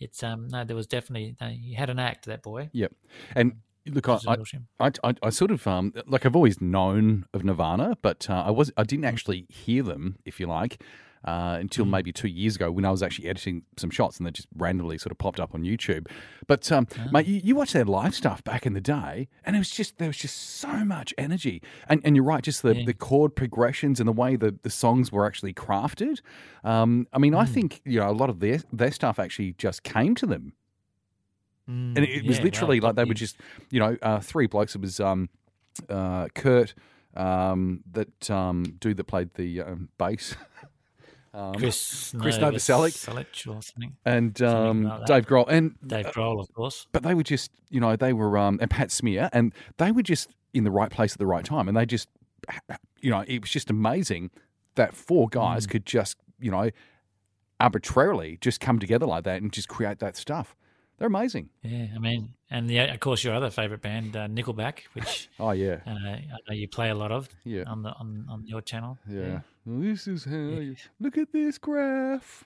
it's 0.00 0.22
um 0.22 0.48
no, 0.48 0.64
there 0.64 0.76
was 0.76 0.86
definitely 0.86 1.34
no, 1.40 1.48
he 1.48 1.72
had 1.74 1.88
an 1.90 1.98
act 1.98 2.26
that 2.26 2.42
boy. 2.42 2.68
Yep. 2.72 2.92
And 3.34 3.52
look, 3.86 4.08
I, 4.08 4.12
Which 4.14 4.22
is 4.54 4.60
a 4.60 4.64
I. 4.80 4.90
I, 5.04 5.14
I, 5.22 5.30
sort 5.30 5.50
of 5.50 5.66
um 5.66 5.92
like 6.06 6.24
I've 6.26 6.36
always 6.36 6.60
known 6.60 7.26
of 7.34 7.44
Nirvana, 7.44 7.96
but 8.02 8.28
uh, 8.30 8.44
I 8.46 8.50
was 8.50 8.70
I 8.76 8.82
Mm. 8.82 8.86
didn't 8.86 9.04
actually 9.06 9.46
hear 9.48 9.82
them, 9.82 10.16
if 10.24 10.40
you 10.40 10.46
like, 10.46 10.82
uh, 11.24 11.56
until 11.58 11.84
maybe 11.86 12.12
two 12.12 12.28
years 12.28 12.54
ago 12.56 12.70
when 12.70 12.84
I 12.84 12.90
was 12.90 13.02
actually 13.02 13.28
editing 13.28 13.62
some 13.78 13.88
shots 13.90 14.18
and 14.18 14.26
they 14.26 14.30
just 14.30 14.48
randomly 14.56 14.98
sort 14.98 15.10
of 15.10 15.16
popped 15.18 15.40
up 15.40 15.54
on 15.54 15.62
YouTube. 15.62 16.06
But 16.46 16.70
um, 16.70 16.86
Ah. 16.98 17.08
mate, 17.12 17.26
you, 17.26 17.40
you 17.42 17.54
watch 17.56 17.72
their 17.72 17.84
live 17.86 18.14
stuff 18.14 18.44
back 18.44 18.66
in 18.66 18.74
the 18.74 18.80
day, 18.80 19.28
and 19.44 19.56
it 19.56 19.58
was 19.58 19.70
just 19.70 19.96
there 19.98 20.08
was 20.08 20.18
just 20.18 20.36
so 20.60 20.84
much 20.84 21.14
energy. 21.16 21.62
And 21.88 22.00
and 22.04 22.14
you're 22.16 22.24
right, 22.26 22.42
just 22.42 22.62
the, 22.62 22.76
Yeah. 22.76 22.84
the 22.86 22.94
chord 22.94 23.34
progressions 23.36 24.00
and 24.00 24.08
the 24.08 24.12
way 24.12 24.36
the, 24.36 24.54
the 24.62 24.70
songs 24.70 25.10
were 25.12 25.24
actually 25.26 25.54
crafted. 25.54 26.20
Um, 26.62 27.06
I 27.12 27.18
mean, 27.18 27.32
Mm. 27.32 27.38
I 27.38 27.46
think 27.46 27.80
you 27.84 28.00
know 28.00 28.10
a 28.10 28.12
lot 28.22 28.28
of 28.30 28.40
their 28.40 28.60
their 28.72 28.92
stuff 28.92 29.18
actually 29.18 29.54
just 29.58 29.82
came 29.82 30.14
to 30.16 30.26
them 30.26 30.52
and 31.66 31.98
it, 31.98 32.10
it 32.10 32.26
was 32.26 32.38
Mm, 32.38 32.44
literally 32.44 32.80
like 32.80 32.94
they 32.96 33.04
were 33.04 33.14
just 33.14 33.36
you 33.70 33.80
know 33.80 33.96
uh, 34.02 34.20
three 34.20 34.46
blokes. 34.46 34.74
It 34.74 34.80
was 34.80 35.00
um, 35.00 35.28
uh, 35.88 36.28
Kurt, 36.34 36.74
um, 37.16 37.82
that 37.92 38.30
um, 38.30 38.76
dude 38.80 38.96
that 38.96 39.04
played 39.04 39.32
the 39.34 39.62
um, 39.62 39.88
bass, 39.98 40.36
um, 41.34 41.54
Chris 41.54 42.12
Krist 42.14 42.40
Novoselic. 42.40 42.92
Novoselic 43.06 43.92
and 44.04 44.40
um, 44.42 44.84
like. 44.84 45.06
Dave 45.06 45.26
Grohl, 45.26 45.46
and 45.48 45.74
Dave 45.86 46.06
Grohl, 46.06 46.40
of 46.40 46.52
course. 46.52 46.86
but 46.92 47.02
they 47.02 47.14
were 47.14 47.22
just 47.22 47.50
you 47.70 47.80
know 47.80 47.96
they 47.96 48.12
were 48.12 48.36
um, 48.36 48.58
and 48.60 48.70
Pat 48.70 48.90
Smear, 48.90 49.30
and 49.32 49.52
they 49.78 49.90
were 49.92 50.02
just 50.02 50.30
in 50.52 50.64
the 50.64 50.70
right 50.70 50.90
place 50.90 51.12
at 51.12 51.18
the 51.18 51.26
right 51.26 51.44
time, 51.44 51.68
and 51.68 51.76
they 51.76 51.86
just 51.86 52.08
you 53.00 53.10
know 53.10 53.24
it 53.26 53.40
was 53.40 53.50
just 53.50 53.70
amazing 53.70 54.30
that 54.74 54.94
four 54.94 55.28
guys 55.28 55.66
could 55.66 55.86
just 55.86 56.16
you 56.40 56.50
know 56.50 56.70
arbitrarily 57.60 58.36
just 58.40 58.60
come 58.60 58.78
together 58.78 59.06
like 59.06 59.24
that 59.24 59.40
and 59.40 59.52
just 59.52 59.68
create 59.68 59.98
that 60.00 60.16
stuff. 60.16 60.54
They're 60.98 61.08
amazing. 61.08 61.50
Yeah, 61.62 61.88
I 61.94 61.98
mean, 61.98 62.34
and 62.50 62.70
the, 62.70 62.78
of 62.78 63.00
course 63.00 63.24
your 63.24 63.34
other 63.34 63.50
favorite 63.50 63.82
band, 63.82 64.16
uh, 64.16 64.28
Nickelback, 64.28 64.80
which 64.92 65.28
Oh 65.40 65.50
yeah, 65.50 65.78
uh, 65.86 65.90
I 65.90 66.38
know 66.48 66.54
you 66.54 66.68
play 66.68 66.90
a 66.90 66.94
lot 66.94 67.10
of 67.10 67.28
yeah. 67.44 67.64
on 67.66 67.82
the 67.82 67.90
on, 67.90 68.26
on 68.30 68.46
your 68.46 68.60
channel. 68.60 68.98
Yeah. 69.08 69.40
Well, 69.66 69.80
this 69.80 70.06
is 70.06 70.24
how 70.24 70.36
you 70.36 70.76
look 71.00 71.18
at 71.18 71.32
this 71.32 71.58
graph. 71.58 72.44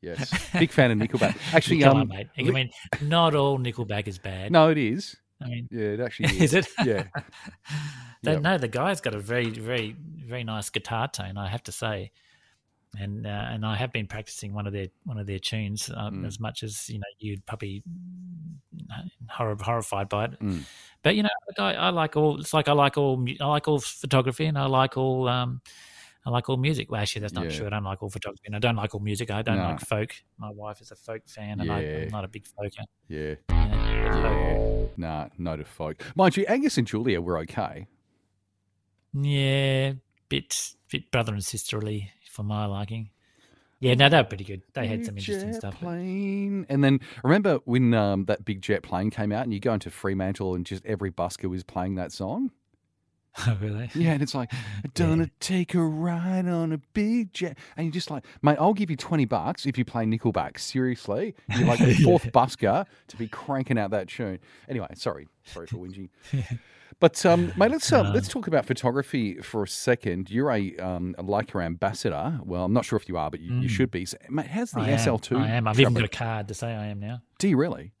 Yes. 0.00 0.32
Big 0.52 0.70
fan 0.70 0.90
of 0.90 0.98
Nickelback. 0.98 1.36
Actually, 1.54 1.80
Come 1.80 1.96
um, 1.96 2.02
on, 2.02 2.08
mate. 2.08 2.28
I 2.38 2.42
mean, 2.42 2.70
not 3.02 3.34
all 3.34 3.58
Nickelback 3.58 4.06
is 4.06 4.18
bad. 4.18 4.52
no, 4.52 4.70
it 4.70 4.78
is. 4.78 5.16
I 5.40 5.48
mean, 5.48 5.68
Yeah, 5.70 5.86
it 5.86 6.00
actually 6.00 6.30
is. 6.36 6.52
is 6.52 6.54
it? 6.54 6.68
Yeah. 6.84 7.04
They, 8.22 8.32
Yep. 8.32 8.42
No, 8.42 8.58
the 8.58 8.68
guy's 8.68 9.00
got 9.00 9.14
a 9.14 9.20
very, 9.20 9.50
very, 9.50 9.94
very 9.98 10.42
nice 10.42 10.70
guitar 10.70 11.06
tone. 11.06 11.36
I 11.36 11.48
have 11.48 11.62
to 11.64 11.72
say, 11.72 12.10
and 12.98 13.26
uh, 13.26 13.28
and 13.50 13.66
I 13.66 13.76
have 13.76 13.92
been 13.92 14.06
practicing 14.06 14.52
one 14.54 14.66
of 14.66 14.72
their 14.72 14.86
one 15.04 15.18
of 15.18 15.26
their 15.26 15.38
tunes 15.38 15.90
um, 15.94 16.22
Mm. 16.22 16.26
as 16.26 16.38
much 16.40 16.62
as 16.62 16.88
you 16.88 16.98
know 16.98 17.06
you'd 17.18 17.44
probably 17.46 17.82
horror, 19.28 19.56
horrified 19.60 20.08
by 20.08 20.24
it. 20.26 20.40
Mm. 20.40 20.62
But 21.02 21.16
you 21.16 21.22
know, 21.22 21.28
I, 21.58 21.74
I 21.74 21.88
like 21.90 22.16
all. 22.16 22.40
It's 22.40 22.54
like 22.54 22.68
I 22.68 22.72
like 22.72 22.96
all. 22.96 23.24
I 23.40 23.46
like 23.46 23.68
all 23.68 23.80
photography, 23.80 24.46
and 24.46 24.58
I 24.58 24.66
like 24.66 24.96
all. 24.96 25.28
Um, 25.28 25.60
I 26.26 26.30
like 26.30 26.48
all 26.48 26.56
music. 26.58 26.90
Well, 26.90 27.00
actually, 27.00 27.20
that's 27.22 27.32
not 27.32 27.44
Yeah. 27.44 27.56
true. 27.56 27.66
I 27.66 27.70
don't 27.70 27.84
like 27.84 28.02
all 28.02 28.10
photography, 28.10 28.42
and 28.46 28.56
I 28.56 28.58
don't 28.58 28.76
like 28.76 28.94
all 28.94 29.00
music. 29.00 29.30
I 29.30 29.42
don't 29.42 29.56
No. 29.56 29.62
like 29.64 29.80
folk. 29.80 30.10
My 30.38 30.50
wife 30.50 30.80
is 30.80 30.90
a 30.90 30.96
folk 30.96 31.22
fan, 31.26 31.60
and 31.60 31.70
I, 31.72 31.80
Yeah. 31.80 31.96
I'm 32.02 32.08
not 32.08 32.24
a 32.24 32.28
big 32.28 32.46
folker. 32.46 32.84
Yeah. 33.08 33.34
Yeah, 33.48 34.88
but 34.88 34.98
Nah, 34.98 35.28
no 35.38 35.56
to 35.56 35.64
folk. 35.64 36.02
Mind 36.16 36.36
you, 36.36 36.44
Angus 36.48 36.76
and 36.76 36.86
Julia 36.86 37.20
were 37.20 37.38
okay. 37.38 37.86
Yeah, 39.14 39.92
bit 40.28 40.74
bit 40.90 41.10
brother 41.10 41.32
and 41.32 41.44
sisterly 41.44 42.10
for 42.38 42.44
my 42.44 42.66
liking. 42.66 43.10
Yeah, 43.80 43.94
no, 43.94 44.08
they 44.08 44.16
were 44.16 44.22
pretty 44.22 44.44
good. 44.44 44.62
They 44.72 44.86
had 44.86 45.04
some 45.04 45.18
interesting 45.18 45.50
jet 45.50 45.56
stuff. 45.56 45.80
Plane. 45.80 46.64
And 46.68 46.84
then 46.84 47.00
remember 47.24 47.58
when 47.64 47.94
um, 47.94 48.26
that 48.26 48.44
big 48.44 48.62
jet 48.62 48.84
plane 48.84 49.10
came 49.10 49.32
out 49.32 49.42
and 49.42 49.52
you 49.52 49.58
go 49.58 49.74
into 49.74 49.90
Fremantle 49.90 50.54
and 50.54 50.64
just 50.64 50.86
every 50.86 51.10
busker 51.10 51.50
was 51.50 51.64
playing 51.64 51.96
that 51.96 52.12
song? 52.12 52.52
Oh, 53.46 53.56
really? 53.60 53.88
Yeah, 53.94 54.12
and 54.12 54.22
it's 54.22 54.34
like, 54.34 54.50
gonna 54.94 55.30
take 55.40 55.74
a 55.74 55.82
ride 55.82 56.48
on 56.48 56.72
a 56.72 56.78
big 56.92 57.32
jet. 57.32 57.56
And 57.76 57.86
you're 57.86 57.92
just 57.92 58.10
like, 58.10 58.24
mate, 58.42 58.56
I'll 58.58 58.74
give 58.74 58.90
you 58.90 58.96
20 58.96 59.24
bucks 59.26 59.64
if 59.64 59.78
you 59.78 59.84
play 59.84 60.04
Nickelback. 60.04 60.58
Seriously? 60.58 61.34
You're 61.56 61.68
like 61.68 61.78
the 61.78 61.94
fourth 62.04 62.24
busker 62.32 62.84
to 63.08 63.16
be 63.16 63.28
cranking 63.28 63.78
out 63.78 63.90
that 63.92 64.08
tune. 64.08 64.40
Anyway, 64.68 64.88
sorry. 64.94 65.28
Sorry 65.44 65.66
for 65.66 65.76
whinging. 65.76 66.08
But, 67.00 67.24
um, 67.24 67.52
mate, 67.56 67.70
let's, 67.70 67.92
uh, 67.92 68.10
let's 68.12 68.26
talk 68.26 68.48
about 68.48 68.66
photography 68.66 69.36
for 69.36 69.62
a 69.62 69.68
second. 69.68 70.30
You're 70.30 70.50
a, 70.50 70.76
um, 70.78 71.14
a 71.16 71.22
Leica 71.22 71.64
ambassador. 71.64 72.40
Well, 72.44 72.64
I'm 72.64 72.72
not 72.72 72.84
sure 72.84 72.96
if 72.96 73.08
you 73.08 73.16
are, 73.16 73.30
but 73.30 73.38
you, 73.40 73.54
you 73.60 73.68
should 73.68 73.92
be. 73.92 74.04
So, 74.04 74.18
mate, 74.28 74.46
how's 74.46 74.72
the 74.72 74.80
Mm. 74.80 74.84
I 74.84 74.90
am, 74.90 74.98
SL2? 74.98 75.40
I 75.40 75.48
am. 75.50 75.68
I've 75.68 75.78
even 75.78 75.94
got 75.94 76.04
a 76.04 76.08
card 76.08 76.48
to 76.48 76.54
say 76.54 76.74
I 76.74 76.86
am 76.86 76.98
now. 76.98 77.22
Do 77.38 77.46
you 77.48 77.56
really? 77.56 77.92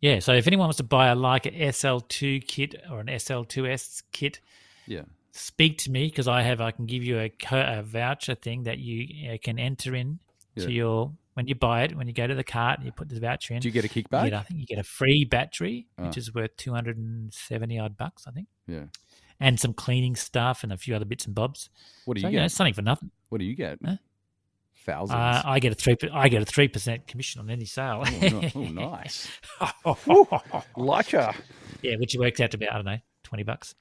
Yeah, 0.00 0.18
so 0.20 0.32
if 0.34 0.46
anyone 0.46 0.66
wants 0.66 0.76
to 0.78 0.84
buy 0.84 1.08
a 1.08 1.16
Leica 1.16 1.56
SL2 1.58 2.46
kit 2.46 2.74
or 2.90 3.00
an 3.00 3.06
SL2S 3.06 4.02
kit, 4.12 4.40
Yeah. 4.86 5.02
speak 5.32 5.78
to 5.78 5.90
me 5.90 6.06
because 6.08 6.28
I 6.28 6.42
have. 6.42 6.60
I 6.60 6.70
can 6.70 6.86
give 6.86 7.02
you 7.04 7.18
a, 7.18 7.28
co- 7.28 7.60
a 7.78 7.82
voucher 7.82 8.34
thing 8.34 8.64
that 8.64 8.78
you 8.78 9.32
uh, 9.32 9.36
can 9.42 9.58
enter 9.58 9.94
in 9.94 10.18
Yeah. 10.54 10.64
to 10.66 10.72
your 10.72 11.12
when 11.34 11.46
you 11.46 11.54
buy 11.54 11.82
it. 11.82 11.94
When 11.96 12.06
you 12.06 12.14
go 12.14 12.26
to 12.26 12.34
the 12.34 12.44
cart, 12.44 12.80
you 12.82 12.92
put 12.92 13.08
the 13.10 13.20
voucher 13.20 13.52
in. 13.54 13.60
Do 13.60 13.68
you 13.68 13.72
get 13.72 13.84
a 13.84 13.88
you 13.94 14.02
kickback? 14.04 14.24
get, 14.24 14.34
I 14.34 14.42
think 14.42 14.60
you 14.60 14.66
get 14.66 14.78
a 14.78 14.84
free 14.84 15.24
battery, 15.24 15.86
Ah. 15.98 16.06
which 16.06 16.16
is 16.16 16.32
worth 16.34 16.56
two 16.56 16.72
hundred 16.72 16.96
and 16.96 17.32
seventy 17.32 17.78
odd 17.78 17.96
bucks, 17.96 18.26
I 18.26 18.30
think, 18.30 18.48
Yeah. 18.66 18.84
and 19.38 19.60
some 19.60 19.74
cleaning 19.74 20.16
stuff 20.16 20.62
and 20.62 20.72
a 20.72 20.76
few 20.78 20.94
other 20.96 21.04
bits 21.04 21.26
and 21.26 21.34
bobs. 21.34 21.68
What 22.06 22.14
do 22.14 22.20
So 22.22 22.28
you 22.28 22.32
you 22.32 22.36
know, 22.38 22.42
get? 22.42 22.46
it's 22.46 22.54
something 22.54 22.72
for 22.74 22.82
nothing. 22.82 23.10
What 23.28 23.38
do 23.38 23.44
you 23.44 23.54
get? 23.54 23.78
Huh? 23.84 23.96
Thousands. 24.86 25.16
Uh, 25.18 25.42
I 25.44 25.58
get 25.58 25.72
a 25.72 25.74
three. 25.74 25.96
I 26.12 26.28
get 26.28 26.42
a 26.42 26.44
three 26.44 26.68
percent 26.68 27.08
commission 27.08 27.40
on 27.40 27.50
any 27.50 27.64
sale. 27.64 28.04
oh, 28.06 28.50
oh, 28.54 28.60
nice. 28.72 29.28
yeah, 31.82 31.96
which 31.96 32.14
works 32.18 32.40
out 32.40 32.50
to 32.52 32.56
about 32.56 32.70
I 32.70 32.74
don't 32.76 32.84
know 32.84 32.98
twenty 33.24 33.42
bucks. 33.42 33.74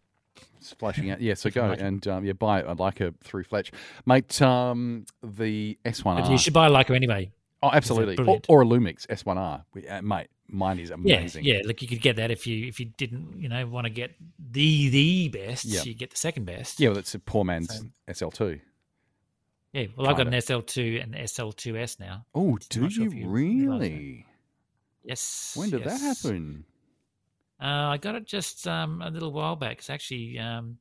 splashing 0.60 1.10
out. 1.12 1.22
Yeah, 1.22 1.34
so 1.36 1.50
go 1.50 1.68
like 1.68 1.82
and 1.82 2.06
um, 2.08 2.26
yeah, 2.26 2.34
buy 2.34 2.60
it. 2.60 2.66
I'd 2.68 2.80
like 2.80 3.00
a 3.02 3.14
through 3.24 3.44
Fletch, 3.44 3.72
mate. 4.06 4.42
Um, 4.42 5.06
the 5.24 5.78
S1R. 5.86 6.30
you 6.30 6.38
should 6.38 6.54
buy 6.54 6.68
a 6.68 6.72
Leica 6.72 6.96
anyway. 6.96 7.32
oh, 7.64 7.70
absolutely. 7.72 8.18
Or, 8.26 8.40
or 8.50 8.62
a 8.64 8.66
Lumix 8.66 9.06
S1R, 9.08 9.64
We- 9.74 9.88
uh, 9.88 10.02
mate. 10.02 10.28
Mine 10.48 10.78
is 10.78 10.90
Yeah, 10.90 10.96
amazing. 11.18 11.44
yeah. 11.44 11.62
Look, 11.66 11.82
you 11.82 11.88
could 11.88 12.02
get 12.02 12.18
that 12.18 12.30
if 12.30 12.46
you 12.46 12.68
if 12.68 12.80
you 12.80 12.86
didn't 12.98 13.42
you 13.42 13.50
know 13.50 13.66
want 13.66 13.86
to 13.86 13.90
get 13.90 14.12
the 14.40 14.90
the 14.90 15.30
best. 15.30 15.66
Yeah. 15.66 15.82
You 15.84 15.96
get 15.96 16.12
the 16.12 16.18
second 16.18 16.46
best. 16.46 16.80
yeah. 16.80 16.90
Well, 16.90 16.96
that's 16.96 17.16
a 17.16 17.20
poor 17.20 17.44
man's 17.44 17.76
Same. 17.76 17.92
SL2. 18.08 18.62
Yeah. 19.76 19.88
Well, 19.98 20.08
I've 20.08 20.16
got 20.16 20.28
an 20.28 20.34
SL2 20.34 21.04
and 21.04 21.16
SL2S 21.16 22.00
now. 22.00 22.26
Oh, 22.34 22.58
do 22.70 22.80
I'm 22.80 22.84
not 22.84 22.92
sure 22.94 23.14
you 23.14 23.28
really? 23.28 24.26
Yes. 25.04 25.54
When 25.58 25.70
did 25.70 25.82
yes. 25.84 26.00
that 26.00 26.06
happen? 26.06 26.64
Uh, 27.62 27.90
I 27.90 27.98
got 27.98 28.16
it 28.16 28.26
just 28.26 28.70
um, 28.70 29.02
a 29.02 29.10
little 29.10 29.34
while 29.34 29.58
back. 29.58 29.80
It's 29.80 29.90
actually 29.90 30.40
um, 30.40 30.78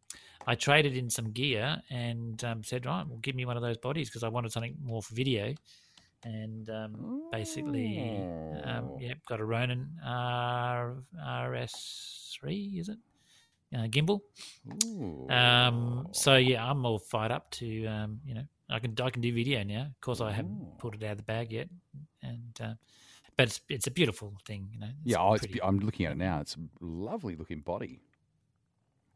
I 0.47 0.55
traded 0.55 0.97
in 0.97 1.11
some 1.11 1.33
gear 1.33 1.83
and 1.91 2.43
um, 2.45 2.63
said, 2.63 2.87
right, 2.87 3.05
well, 3.05 3.19
give 3.19 3.35
me 3.35 3.45
one 3.45 3.57
of 3.57 3.65
those 3.65 3.79
bodies 3.79 4.09
because 4.09 4.23
I 4.23 4.29
wanted 4.29 4.53
something 4.53 4.77
more 4.81 5.03
for 5.03 5.13
video. 5.17 5.55
And 6.23 6.71
um, 6.71 7.29
basically, 7.33 7.99
um, 8.63 8.91
Oh. 8.93 8.99
yeah, 9.01 9.15
got 9.29 9.41
a 9.41 9.45
Ronin 9.45 9.89
R, 10.07 10.95
RS3, 11.21 12.79
is 12.79 12.89
it? 12.91 12.99
Uh, 13.75 13.89
gimbal. 13.89 14.21
Um, 15.31 16.07
so 16.13 16.37
yeah, 16.37 16.65
I'm 16.65 16.87
all 16.87 17.01
fired 17.01 17.33
up 17.33 17.51
to 17.53 17.87
um, 17.87 18.21
you 18.25 18.35
know 18.35 18.45
I 18.71 18.79
can 18.79 18.95
I 19.03 19.11
can 19.11 19.21
do 19.23 19.33
video 19.33 19.63
now. 19.63 19.83
Of 19.83 20.01
course, 20.01 20.21
I 20.21 20.33
haven't 20.33 20.53
Ooh. 20.53 20.73
pulled 20.79 20.95
it 20.95 21.03
out 21.05 21.13
of 21.13 21.17
the 21.19 21.23
bag 21.25 21.53
yet, 21.53 21.69
and 22.23 22.59
uh, 22.61 22.75
but 23.37 23.49
it's 23.49 23.61
it's 23.69 23.87
a 23.87 23.91
beautiful 23.91 24.33
thing, 24.47 24.69
you 24.73 24.81
know. 24.81 24.89
yeah, 25.05 25.19
oh, 25.19 25.35
it's, 25.35 25.47
be- 25.47 25.63
I'm 25.63 25.79
looking 25.81 26.07
at 26.07 26.13
it 26.13 26.19
now. 26.19 26.41
It's 26.41 26.57
a 26.57 26.61
lovely 26.85 27.37
looking 27.37 27.61
body. 27.61 28.01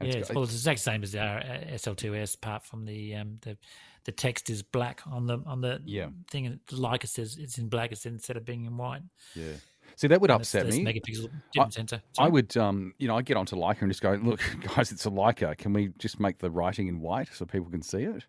And 0.01 0.09
yeah, 0.09 0.15
it's 0.15 0.21
it's, 0.21 0.29
got- 0.29 0.35
well, 0.37 0.45
it's 0.45 0.53
the 0.53 0.59
exact 0.59 0.81
same 0.81 1.03
as 1.03 1.15
our 1.17 1.39
uh, 1.39 1.65
SL2S, 1.75 2.37
apart 2.37 2.65
from 2.65 2.85
the 2.85 3.15
um, 3.17 3.39
the 3.43 3.57
the 4.05 4.13
text 4.13 4.49
is 4.51 4.63
black 4.63 5.01
on 5.07 5.27
the 5.27 5.39
on 5.47 5.61
the 5.61 5.81
Yeah. 5.85 6.09
thing. 6.31 6.47
and 6.47 6.61
Like 6.71 7.05
it 7.05 7.09
says, 7.11 7.37
it's 7.39 7.59
in 7.59 7.69
black 7.69 7.91
instead 8.05 8.37
of 8.37 8.45
being 8.45 8.65
in 8.67 8.77
white. 8.77 9.03
yeah. 9.35 9.55
See, 9.97 10.07
that 10.07 10.21
would 10.21 10.31
And 10.31 10.41
it's 10.41 10.55
upset 10.55 10.67
this 10.67 10.77
me. 10.77 10.85
Megapixel 10.85 11.29
different 11.53 11.75
sensor. 11.75 12.01
I 12.19 12.29
would, 12.29 12.57
um, 12.57 12.95
you 12.99 13.09
know, 13.09 13.17
I 13.17 13.23
get 13.23 13.37
onto 13.37 13.57
Leica 13.57 13.83
and 13.83 13.91
just 13.91 14.01
go, 14.01 14.13
look, 14.23 14.41
guys, 14.77 14.93
it's 14.93 15.07
a 15.07 15.11
Leica. 15.11 15.57
Can 15.59 15.73
we 15.73 15.89
just 15.99 16.21
make 16.21 16.39
the 16.39 16.51
writing 16.51 16.87
in 16.87 17.01
white 17.01 17.29
so 17.33 17.45
people 17.45 17.69
can 17.69 17.83
see 17.83 18.03
it? 18.05 18.25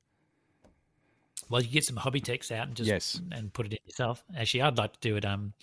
Well, 1.50 1.62
you 1.62 1.70
get 1.70 1.84
some 1.86 1.96
Hobbytex 1.98 2.52
out 2.52 2.68
and 2.68 2.76
just 2.78 2.88
Yes. 2.88 3.22
and 3.32 3.52
put 3.54 3.66
it 3.66 3.74
in 3.74 3.80
yourself. 3.86 4.24
Actually, 4.38 4.62
I'd 4.64 4.78
like 4.78 4.94
to 4.94 5.00
do 5.00 5.16
it. 5.16 5.26
Um, 5.26 5.54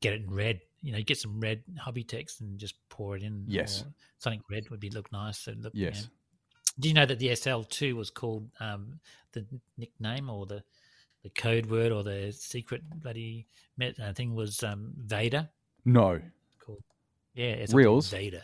get 0.00 0.14
it 0.14 0.22
in 0.22 0.30
red. 0.30 0.60
You 0.80 0.92
know, 0.92 1.02
get 1.02 1.18
some 1.18 1.38
red 1.40 1.62
Hobbytex 1.76 2.40
and 2.40 2.58
just 2.58 2.74
pour 2.88 3.16
it 3.16 3.22
in. 3.22 3.44
Yes. 3.46 3.82
or 3.82 3.92
something 4.18 4.42
red 4.50 4.68
would 4.70 4.80
be 4.80 4.90
look 4.90 5.10
nice. 5.12 5.38
So 5.38 5.52
look, 5.58 5.74
you 5.74 5.86
Yes. 5.86 6.02
know, 6.04 6.08
Do 6.80 6.88
you 6.88 6.94
know 6.94 7.06
that 7.06 7.18
the 7.18 7.28
SL2 7.28 7.94
was 7.94 8.10
called 8.10 8.48
um, 8.60 9.00
the 9.32 9.44
nickname 9.76 10.30
or 10.30 10.46
the 10.46 10.62
the 11.24 11.30
code 11.30 11.66
word 11.66 11.90
or 11.90 12.04
the 12.04 12.30
secret 12.32 12.80
bloody 13.02 13.44
met 13.76 13.98
uh, 13.98 14.12
thing 14.12 14.34
was 14.34 14.62
um, 14.62 14.92
Vader? 14.96 15.48
No. 15.84 16.20
Called 16.60 16.82
yeah, 17.34 17.46
it's 17.46 17.74
Reels? 17.74 18.08
Vader. 18.10 18.42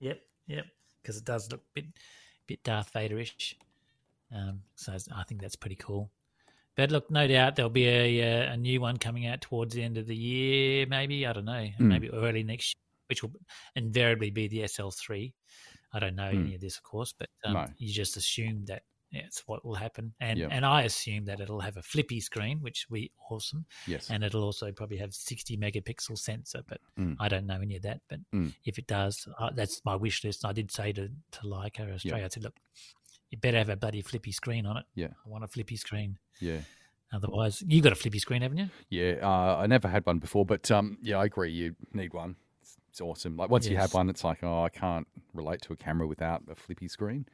Yep, 0.00 0.20
yep, 0.48 0.66
because 1.00 1.16
it 1.16 1.24
does 1.24 1.48
look 1.52 1.60
a 1.60 1.72
bit 1.74 1.84
bit 2.48 2.62
Darth 2.64 2.92
Vaderish. 2.92 3.54
Um, 4.34 4.62
so 4.76 4.96
I 5.14 5.24
think 5.24 5.40
that's 5.40 5.56
pretty 5.56 5.76
cool. 5.76 6.10
But 6.74 6.90
look, 6.90 7.10
no 7.10 7.26
doubt 7.28 7.56
there'll 7.56 7.70
be 7.70 7.86
a 7.86 8.46
a 8.52 8.56
new 8.56 8.80
one 8.80 8.96
coming 8.96 9.26
out 9.26 9.40
towards 9.42 9.74
the 9.74 9.82
end 9.82 9.98
of 9.98 10.06
the 10.06 10.16
year, 10.16 10.86
maybe 10.86 11.26
I 11.26 11.32
don't 11.32 11.44
know, 11.44 11.52
Mm. 11.78 11.80
maybe 11.80 12.10
early 12.10 12.42
next 12.42 12.74
year, 12.74 12.82
which 13.08 13.22
will 13.22 13.32
invariably 13.76 14.30
be 14.30 14.48
the 14.48 14.62
SL3. 14.62 15.32
I 15.92 15.98
don't 15.98 16.16
know 16.16 16.30
Mm. 16.32 16.40
any 16.46 16.54
of 16.54 16.60
this, 16.62 16.78
of 16.78 16.82
course, 16.82 17.12
but 17.12 17.28
um, 17.44 17.52
No. 17.52 17.66
you 17.76 17.92
just 17.92 18.16
assume 18.16 18.64
that 18.66 18.84
it's 19.14 19.46
what 19.46 19.62
will 19.62 19.74
happen, 19.74 20.14
and 20.20 20.38
Yeah. 20.38 20.48
and 20.50 20.64
I 20.64 20.84
assume 20.84 21.26
that 21.26 21.38
it'll 21.40 21.60
have 21.60 21.76
a 21.76 21.82
flippy 21.82 22.18
screen, 22.20 22.62
which 22.62 22.86
will 22.88 22.94
be 22.94 23.12
awesome, 23.28 23.66
Yes. 23.86 24.08
and 24.08 24.24
it'll 24.24 24.42
also 24.42 24.72
probably 24.72 24.96
have 24.96 25.12
60 25.12 25.58
megapixel 25.58 26.16
sensor, 26.16 26.62
but 26.66 26.80
Mm. 26.96 27.16
I 27.20 27.28
don't 27.28 27.44
know 27.44 27.60
any 27.60 27.76
of 27.76 27.82
that. 27.82 28.00
But 28.08 28.20
Mm. 28.32 28.54
if 28.64 28.78
it 28.78 28.86
does, 28.86 29.28
uh, 29.38 29.50
that's 29.50 29.84
my 29.84 29.94
wish 29.96 30.24
list. 30.24 30.46
I 30.46 30.54
did 30.54 30.70
say 30.72 30.94
to 30.94 31.08
to 31.32 31.40
Leica 31.42 31.92
Australia, 31.92 32.24
I 32.24 32.28
said, 32.28 32.44
look, 32.44 32.58
you 33.32 33.38
better 33.38 33.58
have 33.58 33.70
a 33.70 33.76
bloody 33.76 34.02
flippy 34.02 34.30
screen 34.30 34.66
on 34.66 34.76
it. 34.76 34.84
Yeah. 34.94 35.08
I 35.26 35.28
want 35.28 35.42
a 35.42 35.48
flippy 35.48 35.74
screen. 35.76 36.18
yeah. 36.38 36.58
Otherwise, 37.14 37.62
you 37.66 37.82
got 37.82 37.92
a 37.92 37.96
flippy 37.96 38.18
screen, 38.18 38.40
haven't 38.40 38.56
you? 38.56 38.70
Yeah. 38.88 39.16
Uh, 39.22 39.58
I 39.58 39.66
never 39.66 39.86
had 39.86 40.06
one 40.06 40.18
before, 40.18 40.46
but 40.46 40.70
um, 40.70 40.96
yeah, 41.02 41.18
I 41.18 41.26
agree. 41.26 41.52
You 41.52 41.74
need 41.92 42.14
one. 42.14 42.36
It's, 42.62 42.78
it's 42.88 43.00
awesome. 43.02 43.36
Like 43.36 43.50
once 43.50 43.66
you 43.68 43.76
have 43.76 43.92
one, 43.92 44.08
it's 44.08 44.24
like, 44.24 44.38
oh, 44.42 44.62
I 44.62 44.70
can't 44.70 45.06
relate 45.34 45.60
to 45.62 45.74
a 45.74 45.76
camera 45.76 46.06
without 46.06 46.42
a 46.50 46.54
flippy 46.54 46.88
screen. 46.88 47.26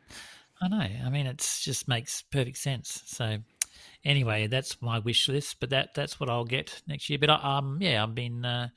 I 0.60 0.66
know. 0.66 0.78
I 0.78 1.08
mean, 1.10 1.26
it 1.26 1.38
just 1.62 1.86
makes 1.86 2.22
perfect 2.22 2.56
sense. 2.56 3.04
So, 3.06 3.38
anyway, 4.04 4.48
that's 4.48 4.82
my 4.82 4.98
wish 4.98 5.28
list. 5.28 5.60
But 5.60 5.70
that 5.70 5.94
that's 5.94 6.18
what 6.18 6.28
I'll 6.28 6.44
get 6.44 6.82
next 6.88 7.08
year. 7.08 7.20
But 7.20 7.30
I, 7.30 7.58
um, 7.58 7.78
yeah, 7.80 8.02
I've 8.02 8.16
been 8.16 8.44
uh, 8.44 8.68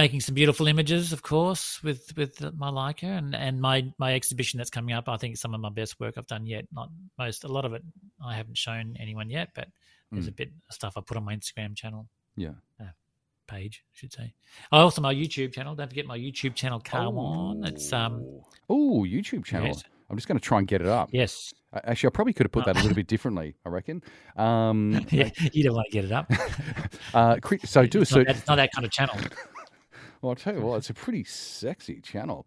making 0.00 0.20
some 0.20 0.34
beautiful 0.34 0.66
images, 0.66 1.12
of 1.12 1.22
course, 1.22 1.82
with 1.82 2.16
with 2.16 2.40
my 2.56 2.70
Leica 2.70 3.04
and 3.18 3.34
and 3.34 3.60
my 3.60 3.92
my 3.98 4.14
exhibition 4.14 4.58
that's 4.58 4.70
coming 4.70 4.94
up. 4.94 5.08
I 5.08 5.16
think 5.16 5.32
it's 5.32 5.42
some 5.42 5.54
of 5.54 5.60
my 5.60 5.70
best 5.70 6.00
work 6.00 6.14
I've 6.16 6.26
done 6.26 6.46
yet. 6.46 6.66
Not 6.72 6.88
most, 7.18 7.44
a 7.44 7.48
lot 7.48 7.64
of 7.64 7.72
it 7.74 7.82
I 8.24 8.34
haven't 8.34 8.56
shown 8.56 8.96
anyone 8.98 9.28
yet, 9.30 9.50
but 9.54 9.68
there's 10.12 10.26
a 10.26 10.32
bit 10.32 10.48
of 10.68 10.74
stuff 10.74 10.94
I 10.96 11.02
put 11.02 11.16
on 11.16 11.24
my 11.24 11.36
Instagram 11.36 11.76
channel 11.76 12.08
Yeah. 12.36 12.50
page, 13.46 13.84
I 13.86 13.92
should 13.94 14.12
say. 14.12 14.32
Oh, 14.72 14.80
also 14.80 15.00
my 15.00 15.14
YouTube 15.14 15.52
channel. 15.52 15.74
Don't 15.76 15.88
forget 15.88 16.06
my 16.06 16.18
YouTube 16.18 16.54
channel, 16.54 16.80
Car 16.80 17.10
One. 17.10 17.64
It's 17.64 17.92
um, 17.92 18.24
Oh, 18.68 19.04
YouTube 19.04 19.44
channel. 19.44 19.68
Yes. 19.68 19.84
I'm 20.08 20.16
just 20.16 20.26
going 20.26 20.38
to 20.38 20.44
try 20.44 20.58
and 20.58 20.66
get 20.66 20.80
it 20.80 20.88
up. 20.88 21.10
yes, 21.12 21.54
Actually, 21.72 22.08
I 22.08 22.10
probably 22.10 22.32
could 22.32 22.46
have 22.46 22.50
put 22.52 22.64
that 22.64 22.76
a 22.76 22.80
little 22.80 22.96
bit 22.96 23.06
differently. 23.06 23.54
I 23.64 23.68
reckon. 23.68 24.02
Um, 24.36 25.06
yeah. 25.10 25.28
You 25.52 25.64
don't 25.64 25.74
want 25.74 25.86
to 25.90 25.92
get 25.92 26.04
it 26.06 26.12
up. 26.12 26.30
uh, 27.14 27.36
so 27.64 27.84
do 27.84 27.98
a 27.98 28.02
It's 28.02 28.12
not, 28.12 28.26
that, 28.26 28.36
it's 28.36 28.46
not 28.46 28.56
that 28.56 28.70
kind 28.72 28.86
of 28.86 28.90
channel. 28.90 29.16
Well, 30.20 30.30
I'll 30.30 30.36
tell 30.36 30.54
you 30.54 30.60
what, 30.62 30.76
it's 30.76 30.90
a 30.90 30.94
pretty 31.04 31.24
sexy 31.24 32.00
channel. 32.00 32.46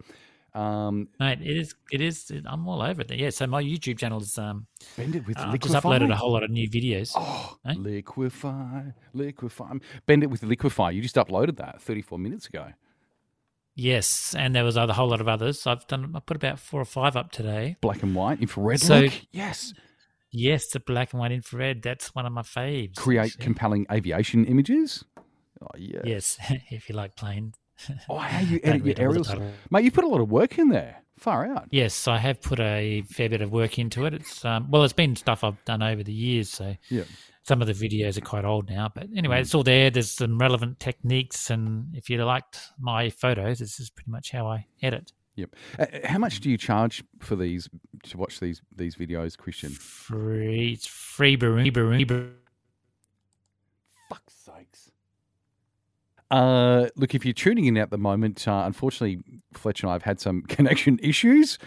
Um, 0.54 1.08
Mate, 1.20 1.42
it 1.42 1.58
is. 1.58 1.74
It 1.92 2.00
is. 2.00 2.32
I'm 2.46 2.68
all 2.68 2.84
over 2.84 3.02
it. 3.02 3.12
Yeah. 3.12 3.32
So 3.32 3.48
my 3.48 3.64
YouTube 3.64 3.98
channel 3.98 4.22
is. 4.22 4.38
Um, 4.38 4.68
bend 4.96 5.16
it 5.16 5.26
with 5.26 5.40
I've 5.40 5.60
just 5.60 5.74
uploaded 5.74 6.12
a 6.12 6.16
whole 6.16 6.32
lot 6.32 6.44
of 6.44 6.52
new 6.52 6.70
videos. 6.70 7.14
Oh, 7.16 7.58
Eh? 7.66 7.74
liquefy, 7.76 8.94
liquefy. 9.14 9.80
Bend 10.06 10.22
it 10.22 10.28
with 10.30 10.44
liquefy. 10.44 10.92
You 10.92 11.02
just 11.02 11.16
uploaded 11.16 11.58
that 11.58 11.82
34 11.82 12.20
minutes 12.20 12.46
ago. 12.46 12.68
Yes, 13.76 14.36
and 14.38 14.56
there 14.56 14.64
was 14.64 14.78
a 14.78 14.94
whole 14.94 15.08
lot 15.10 15.22
of 15.22 15.28
others. 15.28 15.66
I've 15.66 15.88
done. 15.88 16.12
I 16.16 16.20
put 16.20 16.38
about 16.38 16.60
four 16.60 16.80
or 16.82 16.86
five 16.86 17.16
up 17.16 17.32
today. 17.32 17.78
Black 17.82 18.04
and 18.04 18.14
white, 18.14 18.40
infrared 18.40 18.80
So- 18.80 19.00
look. 19.02 19.14
Yes. 19.32 19.74
Yes, 20.36 20.68
the 20.70 20.80
black 20.80 21.14
and 21.14 21.20
white 21.20 21.32
infrared. 21.32 21.82
That's 21.84 22.14
one 22.16 22.26
of 22.28 22.32
my 22.34 22.42
faves. 22.44 22.96
Create 22.96 23.38
compelling 23.40 23.86
aviation 23.92 24.46
images. 24.46 25.04
Oh, 25.62 25.68
yeah. 25.78 26.02
Yes, 26.04 26.38
if 26.70 26.90
you 26.90 26.96
like 26.96 27.16
planes. 27.16 27.56
Oh, 28.10 28.18
how 28.18 28.40
you 28.52 28.60
edit 28.64 28.86
your 28.86 28.96
read 28.96 29.00
all 29.00 29.24
the 29.24 29.32
aerials. 29.32 29.54
Mate, 29.72 29.84
you 29.84 29.92
put 29.92 30.04
a 30.04 30.08
lot 30.08 30.22
of 30.22 30.32
work 30.32 30.58
in 30.58 30.70
there. 30.70 30.98
Far 31.18 31.46
out. 31.46 31.68
Yes, 31.72 32.08
I 32.08 32.18
have 32.18 32.42
put 32.42 32.60
a 32.60 33.04
fair 33.04 33.30
bit 33.30 33.42
of 33.42 33.52
work 33.52 33.78
into 33.80 34.06
it. 34.06 34.14
It's 34.14 34.44
um, 34.44 34.70
well, 34.70 34.84
it's 34.84 34.94
been 34.94 35.16
stuff 35.16 35.44
I've 35.44 35.64
done 35.66 35.82
over 35.84 36.04
the 36.04 36.12
years, 36.12 36.50
so 36.50 36.76
Yeah. 36.90 37.04
some 37.44 37.62
of 37.62 37.68
the 37.68 37.74
videos 37.74 38.18
are 38.18 38.22
quite 38.22 38.46
old 38.46 38.70
now. 38.70 38.90
But 38.94 39.08
anyway, 39.16 39.38
Mm. 39.38 39.42
it's 39.42 39.56
all 39.56 39.64
there. 39.64 39.90
There's 39.90 40.12
some 40.12 40.38
relevant 40.38 40.80
techniques, 40.80 41.50
and 41.50 41.96
if 41.96 42.10
you 42.10 42.24
liked 42.26 42.60
my 42.80 43.10
photos, 43.10 43.60
this 43.60 43.80
is 43.80 43.90
pretty 43.90 44.12
much 44.12 44.32
how 44.32 44.48
I 44.48 44.66
edit. 44.82 45.14
Yep. 45.36 45.56
Uh, 45.80 45.86
how 46.04 46.18
much 46.20 46.42
do 46.42 46.50
you 46.50 46.58
charge 46.58 47.04
for 47.20 47.36
these 47.36 47.70
to 48.04 48.18
watch 48.18 48.40
these 48.40 48.62
these 48.76 48.96
videos, 48.96 49.38
Christian? 49.38 49.70
Free, 49.72 50.74
it's 50.74 50.88
free, 50.88 51.38
baroo, 51.38 51.72
baroo, 51.72 52.06
baroo. 52.06 52.34
Fuck's. 54.10 54.43
Uh, 56.34 56.90
look, 56.96 57.14
if 57.14 57.24
you're 57.26 57.34
tuning 57.34 57.66
in 57.66 57.78
at 57.78 57.92
the 57.92 57.98
moment, 57.98 58.48
uh, 58.48 58.64
unfortunately, 58.66 59.20
Fletcher 59.54 59.86
and 59.86 59.92
I 59.92 59.94
have 59.94 60.02
had 60.02 60.20
some 60.20 60.42
connection 60.48 61.00
issues. 61.04 61.60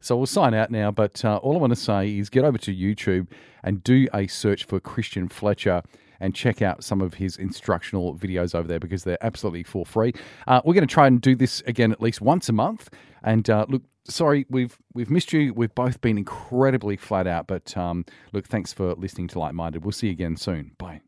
So 0.00 0.16
we'll 0.16 0.26
sign 0.26 0.54
out 0.54 0.72
now. 0.72 0.90
But 0.90 1.24
uh, 1.24 1.36
all 1.36 1.54
I 1.54 1.60
want 1.60 1.70
to 1.72 1.76
say 1.76 2.18
is 2.18 2.28
get 2.28 2.44
over 2.44 2.58
to 2.58 2.74
YouTube 2.74 3.28
and 3.62 3.82
do 3.84 4.08
a 4.12 4.26
search 4.26 4.64
for 4.64 4.80
Christian 4.80 5.28
Fletcher 5.28 5.82
and 6.18 6.34
check 6.34 6.62
out 6.62 6.82
some 6.82 7.00
of 7.00 7.14
his 7.14 7.36
instructional 7.36 8.16
videos 8.16 8.56
over 8.56 8.66
there 8.66 8.80
because 8.80 9.04
they're 9.04 9.24
absolutely 9.24 9.62
for 9.62 9.86
free. 9.86 10.12
Uh, 10.48 10.60
we're 10.64 10.74
going 10.74 10.86
to 10.86 10.92
try 10.92 11.06
and 11.06 11.20
do 11.20 11.36
this 11.36 11.60
again 11.60 11.92
at 11.92 12.00
least 12.00 12.20
once 12.20 12.48
a 12.48 12.52
month. 12.52 12.90
And 13.22 13.48
uh, 13.48 13.66
look, 13.68 13.82
sorry, 14.08 14.46
we've 14.50 14.76
we've 14.94 15.10
missed 15.10 15.32
you. 15.32 15.54
We've 15.54 15.74
both 15.76 16.00
been 16.00 16.18
incredibly 16.18 16.96
flat 16.96 17.28
out. 17.28 17.46
But 17.46 17.76
um, 17.76 18.04
look, 18.32 18.48
thanks 18.48 18.72
for 18.72 18.94
listening 18.94 19.28
to 19.28 19.38
Light 19.38 19.54
Minded. 19.54 19.84
We'll 19.84 19.92
see 19.92 20.08
you 20.08 20.12
again 20.12 20.36
soon. 20.36 20.72
Bye. 20.76 21.02